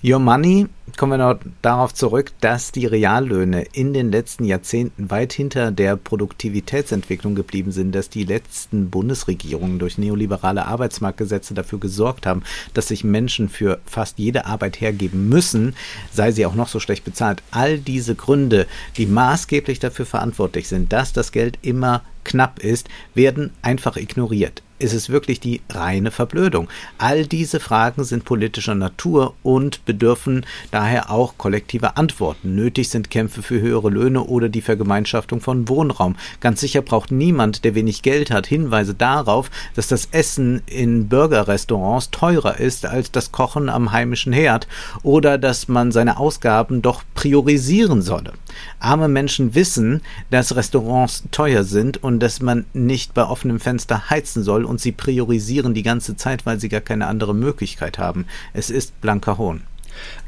Your 0.04 0.20
Money, 0.20 0.68
kommen 0.96 1.18
wir 1.18 1.18
noch 1.18 1.40
darauf 1.60 1.92
zurück, 1.92 2.30
dass 2.40 2.70
die 2.70 2.86
Reallöhne 2.86 3.62
in 3.72 3.92
den 3.92 4.12
letzten 4.12 4.44
Jahrzehnten 4.44 5.10
weit 5.10 5.32
hinter 5.32 5.72
der 5.72 5.96
Produktivitätsentwicklung 5.96 7.34
geblieben 7.34 7.72
sind, 7.72 7.92
dass 7.96 8.08
die 8.08 8.22
letzten 8.22 8.90
Bundesregierungen 8.90 9.80
durch 9.80 9.98
neoliberale 9.98 10.66
Arbeitsmarktgesetze 10.66 11.52
dafür 11.52 11.80
gesorgt 11.80 12.26
haben, 12.26 12.44
dass 12.74 12.88
sich 12.88 13.02
Menschen 13.02 13.48
für 13.48 13.80
fast 13.86 14.20
jede 14.20 14.46
Arbeit 14.46 14.80
hergeben 14.80 15.28
müssen, 15.28 15.74
sei 16.12 16.30
sie 16.30 16.46
auch 16.46 16.54
noch 16.54 16.68
so 16.68 16.78
schlecht 16.78 17.04
bezahlt. 17.04 17.42
All 17.50 17.78
diese 17.78 18.14
Gründe, 18.14 18.68
die 18.96 19.06
maßgeblich 19.06 19.80
dafür 19.80 20.06
verantwortlich 20.06 20.68
sind, 20.68 20.92
dass 20.92 21.12
das 21.12 21.32
Geld 21.32 21.58
immer 21.62 22.02
knapp 22.22 22.60
ist, 22.60 22.88
werden 23.14 23.50
einfach 23.62 23.96
ignoriert 23.96 24.62
ist 24.78 24.92
es 24.92 25.08
wirklich 25.08 25.40
die 25.40 25.60
reine 25.68 26.10
Verblödung? 26.10 26.68
All 26.98 27.26
diese 27.26 27.60
Fragen 27.60 28.04
sind 28.04 28.24
politischer 28.24 28.74
Natur 28.74 29.34
und 29.42 29.84
bedürfen 29.84 30.46
daher 30.70 31.10
auch 31.10 31.34
kollektiver 31.38 31.98
Antworten. 31.98 32.54
Nötig 32.54 32.88
sind 32.88 33.10
Kämpfe 33.10 33.42
für 33.42 33.60
höhere 33.60 33.90
Löhne 33.90 34.22
oder 34.22 34.48
die 34.48 34.62
Vergemeinschaftung 34.62 35.40
von 35.40 35.68
Wohnraum. 35.68 36.16
Ganz 36.40 36.60
sicher 36.60 36.82
braucht 36.82 37.10
niemand, 37.10 37.64
der 37.64 37.74
wenig 37.74 38.02
Geld 38.02 38.30
hat, 38.30 38.46
Hinweise 38.46 38.94
darauf, 38.94 39.50
dass 39.74 39.88
das 39.88 40.08
Essen 40.12 40.62
in 40.66 41.08
Burgerrestaurants 41.08 42.10
teurer 42.10 42.58
ist 42.58 42.86
als 42.86 43.10
das 43.10 43.32
Kochen 43.32 43.68
am 43.68 43.92
heimischen 43.92 44.32
Herd 44.32 44.68
oder 45.02 45.38
dass 45.38 45.68
man 45.68 45.92
seine 45.92 46.18
Ausgaben 46.18 46.82
doch 46.82 47.02
priorisieren 47.14 48.02
solle. 48.02 48.32
Arme 48.80 49.08
Menschen 49.08 49.54
wissen, 49.54 50.02
dass 50.30 50.56
Restaurants 50.56 51.24
teuer 51.30 51.64
sind 51.64 52.02
und 52.02 52.20
dass 52.20 52.40
man 52.40 52.66
nicht 52.72 53.14
bei 53.14 53.24
offenem 53.24 53.60
Fenster 53.60 54.10
heizen 54.10 54.42
soll 54.42 54.64
und 54.64 54.80
sie 54.80 54.92
priorisieren 54.92 55.74
die 55.74 55.82
ganze 55.82 56.16
Zeit, 56.16 56.46
weil 56.46 56.60
sie 56.60 56.68
gar 56.68 56.80
keine 56.80 57.06
andere 57.06 57.34
Möglichkeit 57.34 57.98
haben. 57.98 58.26
Es 58.52 58.70
ist 58.70 59.00
blanker 59.00 59.38
Hohn. 59.38 59.62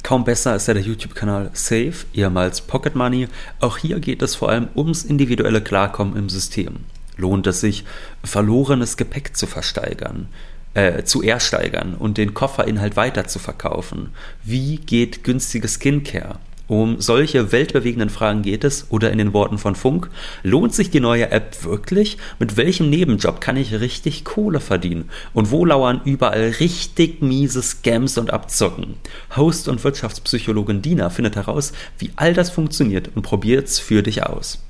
Kaum 0.03 0.25
besser 0.25 0.57
ist 0.57 0.67
ja 0.69 0.75
der 0.75 0.83
YouTube-Kanal 0.83 1.51
Safe, 1.53 1.95
ehemals 2.13 2.63
Pocket 2.63 2.95
Money. 2.95 3.29
Auch 3.61 3.77
hier 3.77 4.01
geht 4.01 4.23
es 4.23 4.35
vor 4.35 4.49
allem 4.49 4.69
ums 4.75 5.05
individuelle 5.05 5.61
Klarkommen 5.61 6.17
im 6.17 6.29
System. 6.29 6.81
Lohnt 7.17 7.47
es 7.47 7.61
sich, 7.61 7.85
verlorenes 8.25 8.97
Gepäck 8.97 9.37
zu 9.37 9.47
versteigern? 9.47 10.29
Äh, 10.73 11.03
zu 11.03 11.21
ersteigern 11.23 11.95
und 11.95 12.17
den 12.17 12.33
Kofferinhalt 12.33 12.97
weiter 12.97 13.27
zu 13.27 13.41
verkaufen? 13.41 14.11
Wie 14.45 14.77
geht 14.77 15.25
günstige 15.25 15.67
Skincare? 15.67 16.39
Um 16.71 17.01
solche 17.01 17.51
weltbewegenden 17.51 18.11
Fragen 18.11 18.43
geht 18.43 18.63
es, 18.63 18.87
oder 18.91 19.11
in 19.11 19.19
den 19.19 19.33
Worten 19.33 19.59
von 19.59 19.75
Funk, 19.75 20.09
lohnt 20.45 20.73
sich 20.73 20.89
die 20.89 21.01
neue 21.01 21.29
App 21.33 21.65
wirklich? 21.65 22.17
Mit 22.39 22.57
welchem 22.57 22.89
Nebenjob 22.89 23.41
kann 23.41 23.57
ich 23.57 23.81
richtig 23.81 24.25
Kohle 24.25 24.61
verdienen? 24.61 25.11
Und 25.35 25.51
wo 25.51 25.65
lauern 25.65 26.01
überall 26.05 26.55
richtig 26.61 27.23
miese 27.23 27.61
Scams 27.61 28.19
und 28.19 28.33
Abzocken? 28.33 28.95
Host 29.35 29.67
und 29.67 29.83
Wirtschaftspsychologin 29.83 30.81
Dina 30.81 31.11
findet 31.11 31.35
heraus, 31.35 31.73
wie 31.99 32.13
all 32.15 32.35
das 32.35 32.51
funktioniert 32.51 33.11
und 33.17 33.23
probiert's 33.23 33.81
für 33.81 34.05
dich 34.05 34.23
aus. 34.23 34.63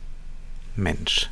Mensch, 0.76 1.28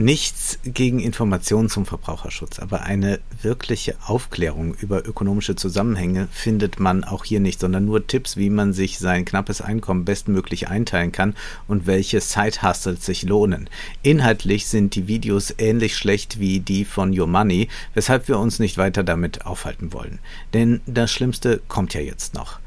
Nichts 0.00 0.58
gegen 0.64 0.98
Informationen 0.98 1.68
zum 1.68 1.84
Verbraucherschutz, 1.84 2.58
aber 2.58 2.84
eine 2.84 3.20
wirkliche 3.42 3.96
Aufklärung 4.06 4.72
über 4.72 5.06
ökonomische 5.06 5.56
Zusammenhänge 5.56 6.26
findet 6.32 6.80
man 6.80 7.04
auch 7.04 7.26
hier 7.26 7.38
nicht, 7.38 7.60
sondern 7.60 7.84
nur 7.84 8.06
Tipps, 8.06 8.38
wie 8.38 8.48
man 8.48 8.72
sich 8.72 8.98
sein 8.98 9.26
knappes 9.26 9.60
Einkommen 9.60 10.06
bestmöglich 10.06 10.68
einteilen 10.68 11.12
kann 11.12 11.34
und 11.68 11.86
welche 11.86 12.22
Side-Hustles 12.22 13.04
sich 13.04 13.24
lohnen. 13.24 13.68
Inhaltlich 14.02 14.68
sind 14.68 14.94
die 14.94 15.06
Videos 15.06 15.52
ähnlich 15.58 15.94
schlecht 15.94 16.40
wie 16.40 16.60
die 16.60 16.86
von 16.86 17.12
Your 17.12 17.26
Money, 17.26 17.68
weshalb 17.92 18.26
wir 18.26 18.38
uns 18.38 18.58
nicht 18.58 18.78
weiter 18.78 19.02
damit 19.02 19.44
aufhalten 19.44 19.92
wollen. 19.92 20.18
Denn 20.54 20.80
das 20.86 21.12
Schlimmste 21.12 21.60
kommt 21.68 21.92
ja 21.92 22.00
jetzt 22.00 22.32
noch. 22.32 22.58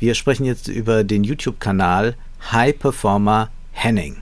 Wir 0.00 0.16
sprechen 0.16 0.44
jetzt 0.44 0.66
über 0.66 1.04
den 1.04 1.22
YouTube-Kanal 1.22 2.16
High 2.50 2.76
Performer 2.76 3.52
Henning. 3.70 4.16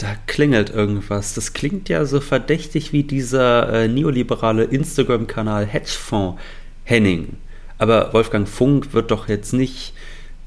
Da 0.00 0.16
klingelt 0.26 0.70
irgendwas. 0.70 1.34
Das 1.34 1.52
klingt 1.52 1.90
ja 1.90 2.06
so 2.06 2.20
verdächtig 2.20 2.94
wie 2.94 3.02
dieser 3.02 3.70
äh, 3.70 3.86
neoliberale 3.86 4.64
Instagram-Kanal 4.64 5.66
Hedgefonds 5.66 6.40
Henning. 6.84 7.36
Aber 7.76 8.14
Wolfgang 8.14 8.48
Funk 8.48 8.94
wird 8.94 9.10
doch 9.10 9.28
jetzt 9.28 9.52
nicht 9.52 9.92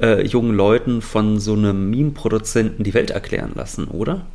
äh, 0.02 0.26
jungen 0.26 0.56
Leuten 0.56 1.04
von 1.04 1.40
so 1.40 1.54
einem 1.54 1.92
Meme-Produzenten 1.92 2.84
die 2.84 2.96
Welt 2.96 3.12
erklären 3.12 3.52
lassen, 3.54 3.90
oder? 3.90 4.26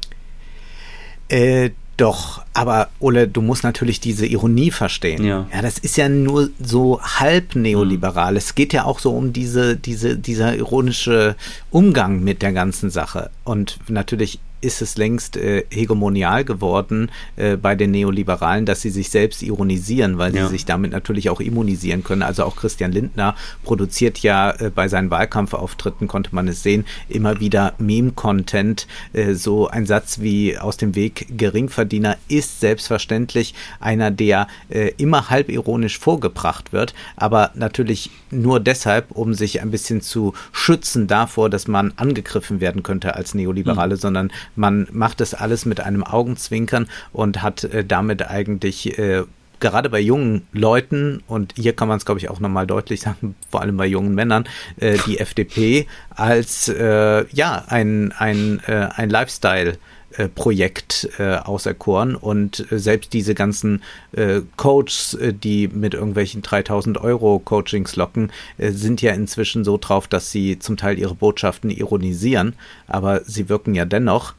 Äh, 1.29 1.71
doch, 1.97 2.45
aber 2.55 2.91
Ole, 3.01 3.27
du 3.27 3.43
musst 3.43 3.65
natürlich 3.65 3.99
diese 3.99 4.25
Ironie 4.25 4.71
verstehen. 4.71 5.25
Ja. 5.25 5.49
ja, 5.53 5.63
das 5.63 5.79
ist 5.79 5.97
ja 5.97 6.09
nur 6.09 6.49
so 6.63 7.03
halb 7.03 7.57
neoliberal. 7.57 8.33
Mhm. 8.33 8.37
Es 8.37 8.55
geht 8.55 8.73
ja 8.73 8.85
auch 8.85 9.01
so 9.01 9.11
um 9.11 9.33
diese, 9.33 9.77
diese, 9.77 10.17
dieser 10.17 10.55
ironische 10.55 11.35
Umgang 11.73 12.23
mit 12.23 12.41
der 12.43 12.53
ganzen 12.53 12.91
Sache. 12.91 13.31
Und 13.43 13.81
natürlich 13.89 14.39
ist 14.61 14.83
es 14.83 14.97
längst 14.97 15.37
äh, 15.37 15.65
hegemonial 15.71 16.45
geworden 16.45 17.11
äh, 17.37 17.57
bei 17.57 17.75
den 17.75 17.91
Neoliberalen, 17.93 18.67
dass 18.67 18.83
sie 18.83 18.91
sich 18.91 19.11
selbst 19.11 19.43
ironisieren, 19.43 20.19
weil 20.19 20.35
ja. 20.35 20.45
sie 20.45 20.51
sich 20.53 20.65
damit 20.65 20.93
natürlich 20.93 21.31
auch 21.31 21.41
immunisieren 21.41 22.05
können. 22.05 22.23
Also 22.23 22.45
auch 22.45 22.57
Christian 22.57 22.93
Lindner 22.93 23.37
produziert 23.63 24.19
ja 24.19 24.51
äh, 24.51 24.71
bei 24.75 24.89
seinen 24.89 25.11
Wahlkampfauftritten, 25.11 26.09
konnte 26.09 26.35
man 26.35 26.49
es 26.49 26.63
sehen, 26.63 26.85
immer 27.09 27.41
wieder 27.41 27.75
Meme-Content. 27.79 28.87
Äh, 29.13 29.35
so 29.35 29.69
ein 29.69 29.87
Satz 29.87 30.21
wie 30.21 30.59
aus 30.59 30.77
dem 30.77 30.95
Weg 30.95 31.27
Geringverdiener 31.37 32.17
ist 32.29 32.61
selbstverständlich 32.61 33.55
einer, 33.81 34.11
der 34.11 34.49
äh, 34.69 34.93
immer 34.97 35.31
halb 35.31 35.49
ironisch 35.49 35.99
vorgebracht 35.99 36.73
wird, 36.73 36.95
aber 37.17 37.53
natürlich 37.55 38.11
nur 38.31 38.61
deshalb, 38.61 39.13
um 39.13 39.35
sich 39.35 39.63
ein 39.63 39.71
bisschen 39.71 40.01
zu 40.01 40.35
schützen 40.53 41.07
davor, 41.07 41.51
dass 41.51 41.69
man 41.69 41.93
angegriffen 41.97 42.61
werden 42.61 42.83
könnte 42.83 43.15
als 43.15 43.35
Neoliberale, 43.35 43.95
mhm. 43.95 44.01
sondern 44.01 44.33
man 44.57 44.89
macht 44.93 45.21
das 45.21 45.35
alles 45.35 45.65
mit 45.67 45.81
einem 45.81 46.05
Augenzwinkern 46.05 46.89
und 47.13 47.43
hat 47.43 47.65
äh, 47.65 47.85
damit 47.85 48.29
eigentlich 48.29 48.99
äh, 48.99 49.25
gerade 49.61 49.91
bei 49.91 50.01
jungen 50.01 50.47
Leuten, 50.53 51.23
und 51.27 51.55
hier 51.57 51.75
kann 51.75 51.89
man 51.89 51.99
es, 51.99 52.05
glaube 52.05 52.21
ich, 52.21 52.31
auch 52.31 52.41
nochmal 52.41 52.67
deutlich 52.67 53.01
sagen, 53.01 53.35
vor 53.51 53.61
allem 53.61 53.77
bei 53.77 53.87
jungen 53.87 54.15
Männern, 54.15 54.45
äh, 54.77 54.99
die 55.07 55.19
FDP 55.19 55.87
als 56.11 56.69
äh, 56.69 57.27
ja 57.33 57.65
ein, 57.69 58.13
ein, 58.17 58.61
äh, 58.67 58.89
ein 58.95 59.11
Lifestyle 59.11 59.79
Projekt 60.27 61.09
äh, 61.19 61.37
auserkoren 61.37 62.17
und 62.17 62.71
äh, 62.73 62.79
selbst 62.81 63.13
diese 63.13 63.35
ganzen 63.35 63.83
äh, 64.11 64.41
Coaches, 64.57 65.15
äh, 65.15 65.33
die 65.33 65.69
mit 65.69 65.95
irgendwelchen 65.95 66.43
3000 66.43 66.99
Euro 66.99 67.39
Coachings 67.39 67.95
locken, 67.95 68.33
äh, 68.57 68.73
sind 68.73 69.01
ja 69.01 69.13
inzwischen 69.13 69.63
so 69.65 69.79
drauf, 69.79 70.09
dass 70.09 70.33
sie 70.33 70.59
zum 70.59 70.77
Teil 70.77 70.99
ihre 70.99 71.15
Botschaften 71.15 71.71
ironisieren, 71.71 72.55
aber 72.89 73.23
sie 73.25 73.49
wirken 73.49 73.75
ja 73.77 73.85
dennoch. 73.85 74.35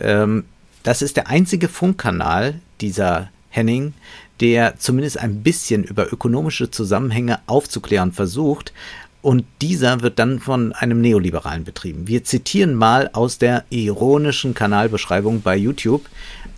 Ähm, 0.00 0.44
das 0.84 1.02
ist 1.02 1.16
der 1.16 1.28
einzige 1.28 1.68
Funkkanal 1.68 2.60
dieser 2.80 3.30
Henning, 3.48 3.94
der 4.40 4.78
zumindest 4.78 5.18
ein 5.18 5.42
bisschen 5.42 5.84
über 5.84 6.12
ökonomische 6.12 6.70
Zusammenhänge 6.70 7.40
aufzuklären 7.46 8.12
versucht, 8.12 8.72
und 9.24 9.46
dieser 9.62 10.02
wird 10.02 10.18
dann 10.18 10.38
von 10.38 10.74
einem 10.74 11.00
Neoliberalen 11.00 11.64
betrieben. 11.64 12.06
Wir 12.06 12.24
zitieren 12.24 12.74
mal 12.74 13.08
aus 13.14 13.38
der 13.38 13.64
ironischen 13.70 14.52
Kanalbeschreibung 14.52 15.40
bei 15.40 15.56
YouTube. 15.56 16.02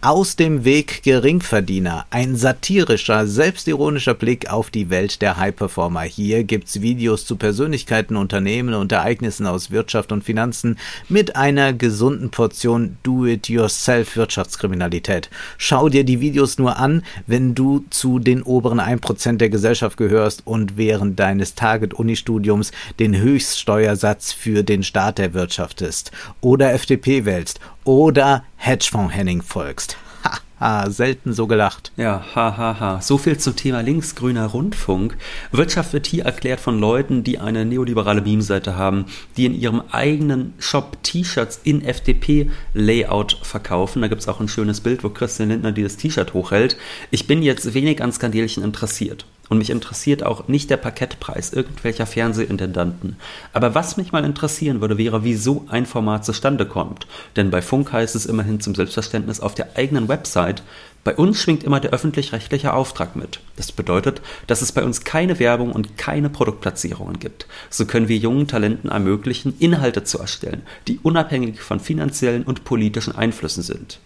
Aus 0.06 0.36
dem 0.36 0.64
Weg 0.64 1.02
Geringverdiener. 1.02 2.06
Ein 2.10 2.36
satirischer, 2.36 3.26
selbstironischer 3.26 4.14
Blick 4.14 4.48
auf 4.48 4.70
die 4.70 4.88
Welt 4.88 5.20
der 5.20 5.36
High-Performer. 5.36 6.02
Hier 6.02 6.44
gibt's 6.44 6.80
Videos 6.80 7.26
zu 7.26 7.34
Persönlichkeiten, 7.34 8.14
Unternehmen 8.14 8.74
und 8.74 8.92
Ereignissen 8.92 9.48
aus 9.48 9.72
Wirtschaft 9.72 10.12
und 10.12 10.22
Finanzen 10.22 10.78
mit 11.08 11.34
einer 11.34 11.72
gesunden 11.72 12.30
Portion 12.30 12.98
Do-it-yourself-Wirtschaftskriminalität. 13.02 15.28
Schau 15.58 15.88
dir 15.88 16.04
die 16.04 16.20
Videos 16.20 16.56
nur 16.56 16.78
an, 16.78 17.02
wenn 17.26 17.56
du 17.56 17.84
zu 17.90 18.20
den 18.20 18.44
oberen 18.44 18.78
1% 18.78 19.38
der 19.38 19.50
Gesellschaft 19.50 19.96
gehörst 19.96 20.46
und 20.46 20.76
während 20.76 21.18
deines 21.18 21.56
Target-Uni-Studiums 21.56 22.70
den 23.00 23.16
Höchststeuersatz 23.16 24.32
für 24.32 24.62
den 24.62 24.84
Staat 24.84 25.18
erwirtschaftest 25.18 26.12
oder 26.40 26.74
FDP 26.74 27.24
wählst 27.24 27.58
oder 27.82 28.44
Hedgefonds-Henning 28.56 29.42
folgst. 29.42 29.95
Ha, 30.58 30.88
selten 30.88 31.34
so 31.34 31.46
gelacht. 31.46 31.92
Ja, 31.98 32.24
ha, 32.34 32.56
ha, 32.56 32.80
ha. 32.80 33.00
So 33.02 33.18
viel 33.18 33.36
zum 33.36 33.56
Thema 33.56 33.82
linksgrüner 33.82 34.46
Rundfunk. 34.46 35.18
Wirtschaft 35.52 35.92
wird 35.92 36.06
hier 36.06 36.24
erklärt 36.24 36.60
von 36.60 36.80
Leuten, 36.80 37.22
die 37.22 37.38
eine 37.38 37.66
neoliberale 37.66 38.22
Meme-Seite 38.22 38.74
haben, 38.74 39.04
die 39.36 39.44
in 39.44 39.54
ihrem 39.54 39.82
eigenen 39.90 40.54
Shop 40.58 40.96
T-Shirts 41.02 41.60
in 41.64 41.84
FDP-Layout 41.84 43.38
verkaufen. 43.42 44.00
Da 44.00 44.08
gibt 44.08 44.22
es 44.22 44.28
auch 44.28 44.40
ein 44.40 44.48
schönes 44.48 44.80
Bild, 44.80 45.04
wo 45.04 45.10
Christian 45.10 45.50
Lindner 45.50 45.72
dieses 45.72 45.98
T-Shirt 45.98 46.32
hochhält. 46.32 46.78
Ich 47.10 47.26
bin 47.26 47.42
jetzt 47.42 47.74
wenig 47.74 48.02
an 48.02 48.12
Skandelchen 48.12 48.64
interessiert. 48.64 49.26
Und 49.48 49.58
mich 49.58 49.70
interessiert 49.70 50.22
auch 50.22 50.48
nicht 50.48 50.70
der 50.70 50.76
Parkettpreis 50.76 51.52
irgendwelcher 51.52 52.06
Fernsehintendanten. 52.06 53.16
Aber 53.52 53.74
was 53.74 53.96
mich 53.96 54.12
mal 54.12 54.24
interessieren 54.24 54.80
würde, 54.80 54.98
wäre, 54.98 55.24
wie 55.24 55.34
so 55.34 55.66
ein 55.68 55.86
Format 55.86 56.24
zustande 56.24 56.66
kommt. 56.66 57.06
Denn 57.36 57.50
bei 57.50 57.62
Funk 57.62 57.92
heißt 57.92 58.16
es 58.16 58.26
immerhin 58.26 58.60
zum 58.60 58.74
Selbstverständnis 58.74 59.40
auf 59.40 59.54
der 59.54 59.76
eigenen 59.76 60.08
Website, 60.08 60.62
bei 61.06 61.14
uns 61.14 61.40
schwingt 61.40 61.62
immer 61.62 61.78
der 61.78 61.92
öffentlich-rechtliche 61.92 62.72
Auftrag 62.72 63.14
mit. 63.14 63.38
Das 63.54 63.70
bedeutet, 63.70 64.22
dass 64.48 64.60
es 64.60 64.72
bei 64.72 64.82
uns 64.82 65.04
keine 65.04 65.38
Werbung 65.38 65.70
und 65.70 65.96
keine 65.96 66.28
Produktplatzierungen 66.28 67.20
gibt. 67.20 67.46
So 67.70 67.86
können 67.86 68.08
wir 68.08 68.16
jungen 68.16 68.48
Talenten 68.48 68.90
ermöglichen, 68.90 69.56
Inhalte 69.60 70.02
zu 70.02 70.18
erstellen, 70.18 70.62
die 70.88 70.98
unabhängig 71.00 71.60
von 71.60 71.78
finanziellen 71.78 72.42
und 72.42 72.64
politischen 72.64 73.14
Einflüssen 73.14 73.62
sind. 73.62 74.00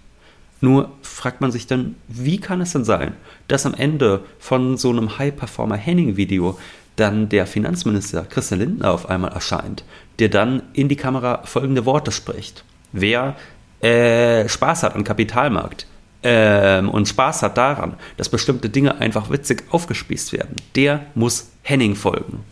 Nur 0.60 0.90
fragt 1.02 1.40
man 1.40 1.52
sich 1.52 1.66
dann, 1.66 1.96
wie 2.08 2.38
kann 2.38 2.60
es 2.60 2.72
denn 2.72 2.84
sein, 2.84 3.14
dass 3.48 3.66
am 3.66 3.74
Ende 3.74 4.24
von 4.38 4.76
so 4.76 4.90
einem 4.90 5.18
High-Performer-Henning-Video 5.18 6.58
dann 6.96 7.28
der 7.28 7.46
Finanzminister 7.46 8.24
Christian 8.24 8.60
Lindner 8.60 8.92
auf 8.92 9.08
einmal 9.08 9.32
erscheint, 9.32 9.84
der 10.18 10.28
dann 10.28 10.62
in 10.74 10.88
die 10.88 10.96
Kamera 10.96 11.42
folgende 11.44 11.86
Worte 11.86 12.12
spricht. 12.12 12.64
Wer 12.92 13.36
äh, 13.80 14.48
Spaß 14.48 14.82
hat 14.82 14.94
am 14.94 15.04
Kapitalmarkt 15.04 15.86
ähm, 16.22 16.90
und 16.90 17.08
Spaß 17.08 17.42
hat 17.42 17.56
daran, 17.56 17.94
dass 18.18 18.28
bestimmte 18.28 18.68
Dinge 18.68 18.98
einfach 18.98 19.30
witzig 19.30 19.64
aufgespießt 19.70 20.34
werden, 20.34 20.56
der 20.74 21.06
muss 21.14 21.48
Henning 21.62 21.96
folgen. 21.96 22.44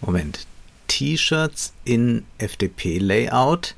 Moment. 0.00 0.46
T-Shirts 0.88 1.72
in 1.84 2.24
FDP-Layout 2.38 3.74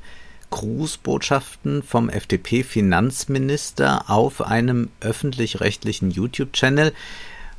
Grußbotschaften 0.54 1.82
vom 1.82 2.08
FDP-Finanzminister 2.08 4.08
auf 4.08 4.40
einem 4.40 4.88
öffentlich-rechtlichen 5.00 6.12
YouTube-Channel 6.12 6.92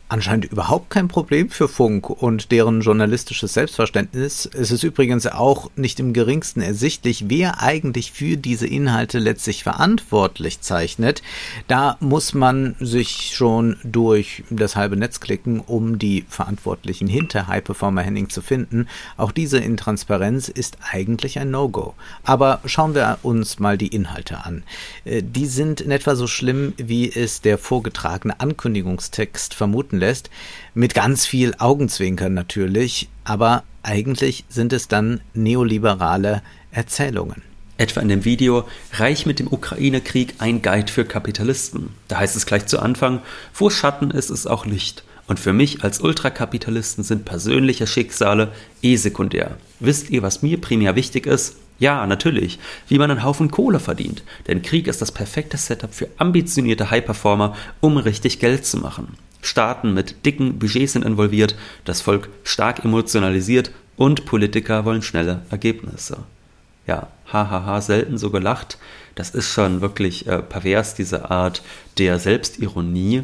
anscheinend 0.08 0.46
überhaupt 0.46 0.90
kein 0.90 1.08
Problem 1.08 1.50
für 1.50 1.68
Funk 1.68 2.10
und 2.10 2.52
deren 2.52 2.82
journalistisches 2.82 3.54
Selbstverständnis. 3.54 4.48
Es 4.54 4.72
ist 4.72 4.84
übrigens 4.84 5.26
auch 5.26 5.72
nicht 5.76 6.00
im 6.00 6.14
geringsten 6.14 6.62
ersichtlich, 6.62 7.26
wer 7.28 7.62
eigentlich 7.62 8.12
für 8.12 8.38
diese 8.38 8.68
Inhalte 8.68 9.18
letztlich 9.18 9.64
verantwortlich 9.64 10.62
zeichnet. 10.62 11.24
Da 11.68 11.98
muss 12.00 12.34
man 12.34 12.76
sich 12.80 13.32
schon 13.34 13.78
durch 13.84 14.44
das 14.50 14.76
halbe 14.76 14.96
Netz 14.96 15.20
klicken, 15.20 15.60
um 15.60 15.98
die 15.98 16.26
Verantwortlichen 16.30 17.08
hinter 17.08 17.48
High 17.48 17.64
Performer 17.64 18.02
Henning 18.02 18.30
zu 18.30 18.42
finden. 18.42 18.88
Auch 19.18 19.32
diese 19.32 19.58
Intransparenz 19.58 20.50
ist 20.50 20.78
eigentlich 20.92 21.40
ein 21.40 21.50
No-Go. 21.50 21.96
Aber 22.24 22.62
schauen 22.66 22.94
wir 22.94 23.18
uns 23.24 23.60
mal 23.60 23.78
die 23.78 23.88
Inhalte 23.88 24.46
an. 24.46 24.64
Äh, 25.04 25.24
die 25.24 25.48
sind 25.48 25.82
in 25.82 25.92
etwa 25.92 26.16
so 26.16 26.28
schlimm, 26.28 26.74
wie 26.78 27.12
es 27.12 27.42
der 27.42 27.58
vorgetragene 27.58 28.40
Ankündigungstext 28.40 29.54
vermuten 29.54 29.95
vermuten 29.96 30.00
lässt, 30.00 30.30
mit 30.74 30.94
ganz 30.94 31.26
viel 31.26 31.54
Augenzwinkern 31.58 32.34
natürlich, 32.34 33.10
aber 33.24 33.64
eigentlich 33.84 34.46
sind 34.50 34.74
es 34.74 34.88
dann 34.88 35.22
neoliberale 35.34 36.42
Erzählungen. 36.72 37.42
Etwa 37.78 38.02
in 38.02 38.08
dem 38.08 38.24
Video 38.24 38.66
Reich 38.94 39.26
mit 39.26 39.40
dem 39.40 39.52
Ukraine-Krieg 39.52 40.36
ein 40.40 40.62
Guide 40.62 40.92
für 40.92 41.06
Kapitalisten. 41.06 41.90
Da 42.08 42.20
heißt 42.20 42.36
es 42.36 42.46
gleich 42.46 42.68
zu 42.68 42.80
Anfang, 42.80 43.22
wo 43.54 43.70
Schatten 43.70 44.12
ist, 44.12 44.30
ist 44.30 44.48
auch 44.48 44.66
Licht. 44.66 45.04
Und 45.28 45.40
für 45.40 45.54
mich 45.54 45.84
als 45.84 46.00
Ultrakapitalisten 46.00 47.04
sind 47.04 47.26
persönliche 47.26 47.88
Schicksale 47.88 48.52
eh 48.82 48.96
sekundär. 48.96 49.58
Wisst 49.80 50.10
ihr, 50.10 50.22
was 50.22 50.42
mir 50.42 50.62
primär 50.62 50.96
wichtig 50.96 51.26
ist? 51.26 51.56
Ja, 51.78 52.06
natürlich, 52.08 52.60
wie 52.88 52.98
man 52.98 53.12
einen 53.12 53.24
Haufen 53.24 53.52
Kohle 53.52 53.80
verdient. 53.80 54.24
Denn 54.48 54.62
Krieg 54.62 54.88
ist 54.88 55.02
das 55.02 55.12
perfekte 55.12 55.58
Setup 55.58 55.94
für 55.94 56.08
ambitionierte 56.18 56.90
High-Performer, 56.90 57.56
um 57.82 57.98
richtig 57.98 58.40
Geld 58.40 58.66
zu 58.66 58.78
machen. 58.78 59.18
Staaten 59.46 59.94
mit 59.94 60.26
dicken 60.26 60.60
Budgets 60.60 60.94
sind 60.94 61.06
involviert, 61.06 61.56
das 61.86 62.02
Volk 62.02 62.30
stark 62.44 62.84
emotionalisiert 62.84 63.72
und 63.98 64.26
Politiker 64.26 64.86
wollen 64.86 65.02
schnelle 65.02 65.44
Ergebnisse. 65.50 66.18
Ja, 66.88 67.08
hahaha, 67.32 67.82
selten 67.82 68.18
so 68.18 68.30
gelacht. 68.30 68.78
Das 69.16 69.30
ist 69.32 69.52
schon 69.52 69.82
wirklich 69.82 70.28
äh, 70.28 70.42
pervers, 70.42 70.94
diese 70.94 71.32
Art 71.32 71.64
der 71.98 72.20
Selbstironie. 72.20 73.24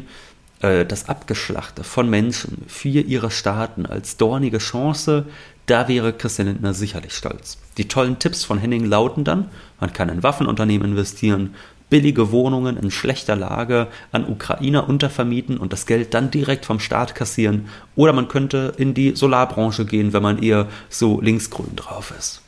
Äh, 0.62 0.86
das 0.86 1.08
Abgeschlachte 1.08 1.84
von 1.84 2.08
Menschen 2.08 2.64
für 2.66 2.88
ihre 2.88 3.30
Staaten 3.30 3.84
als 3.84 4.16
dornige 4.16 4.58
Chance, 4.58 5.26
da 5.66 5.86
wäre 5.88 6.12
Christian 6.12 6.48
Lindner 6.48 6.74
sicherlich 6.74 7.12
stolz. 7.12 7.58
Die 7.76 7.88
tollen 7.88 8.18
Tipps 8.18 8.44
von 8.44 8.58
Henning 8.58 8.84
lauten 8.84 9.24
dann, 9.24 9.48
man 9.80 9.92
kann 9.92 10.08
in 10.08 10.22
Waffenunternehmen 10.22 10.92
investieren, 10.92 11.54
billige 11.92 12.32
Wohnungen 12.32 12.78
in 12.78 12.90
schlechter 12.90 13.36
Lage 13.36 13.86
an 14.12 14.26
Ukrainer 14.26 14.88
untervermieten 14.88 15.58
und 15.58 15.74
das 15.74 15.84
Geld 15.84 16.14
dann 16.14 16.30
direkt 16.30 16.64
vom 16.64 16.80
Staat 16.80 17.14
kassieren. 17.14 17.68
Oder 17.96 18.14
man 18.14 18.28
könnte 18.28 18.72
in 18.78 18.94
die 18.94 19.14
Solarbranche 19.14 19.84
gehen, 19.84 20.14
wenn 20.14 20.22
man 20.22 20.42
eher 20.42 20.68
so 20.88 21.20
linksgrün 21.20 21.76
drauf 21.76 22.14
ist. 22.18 22.40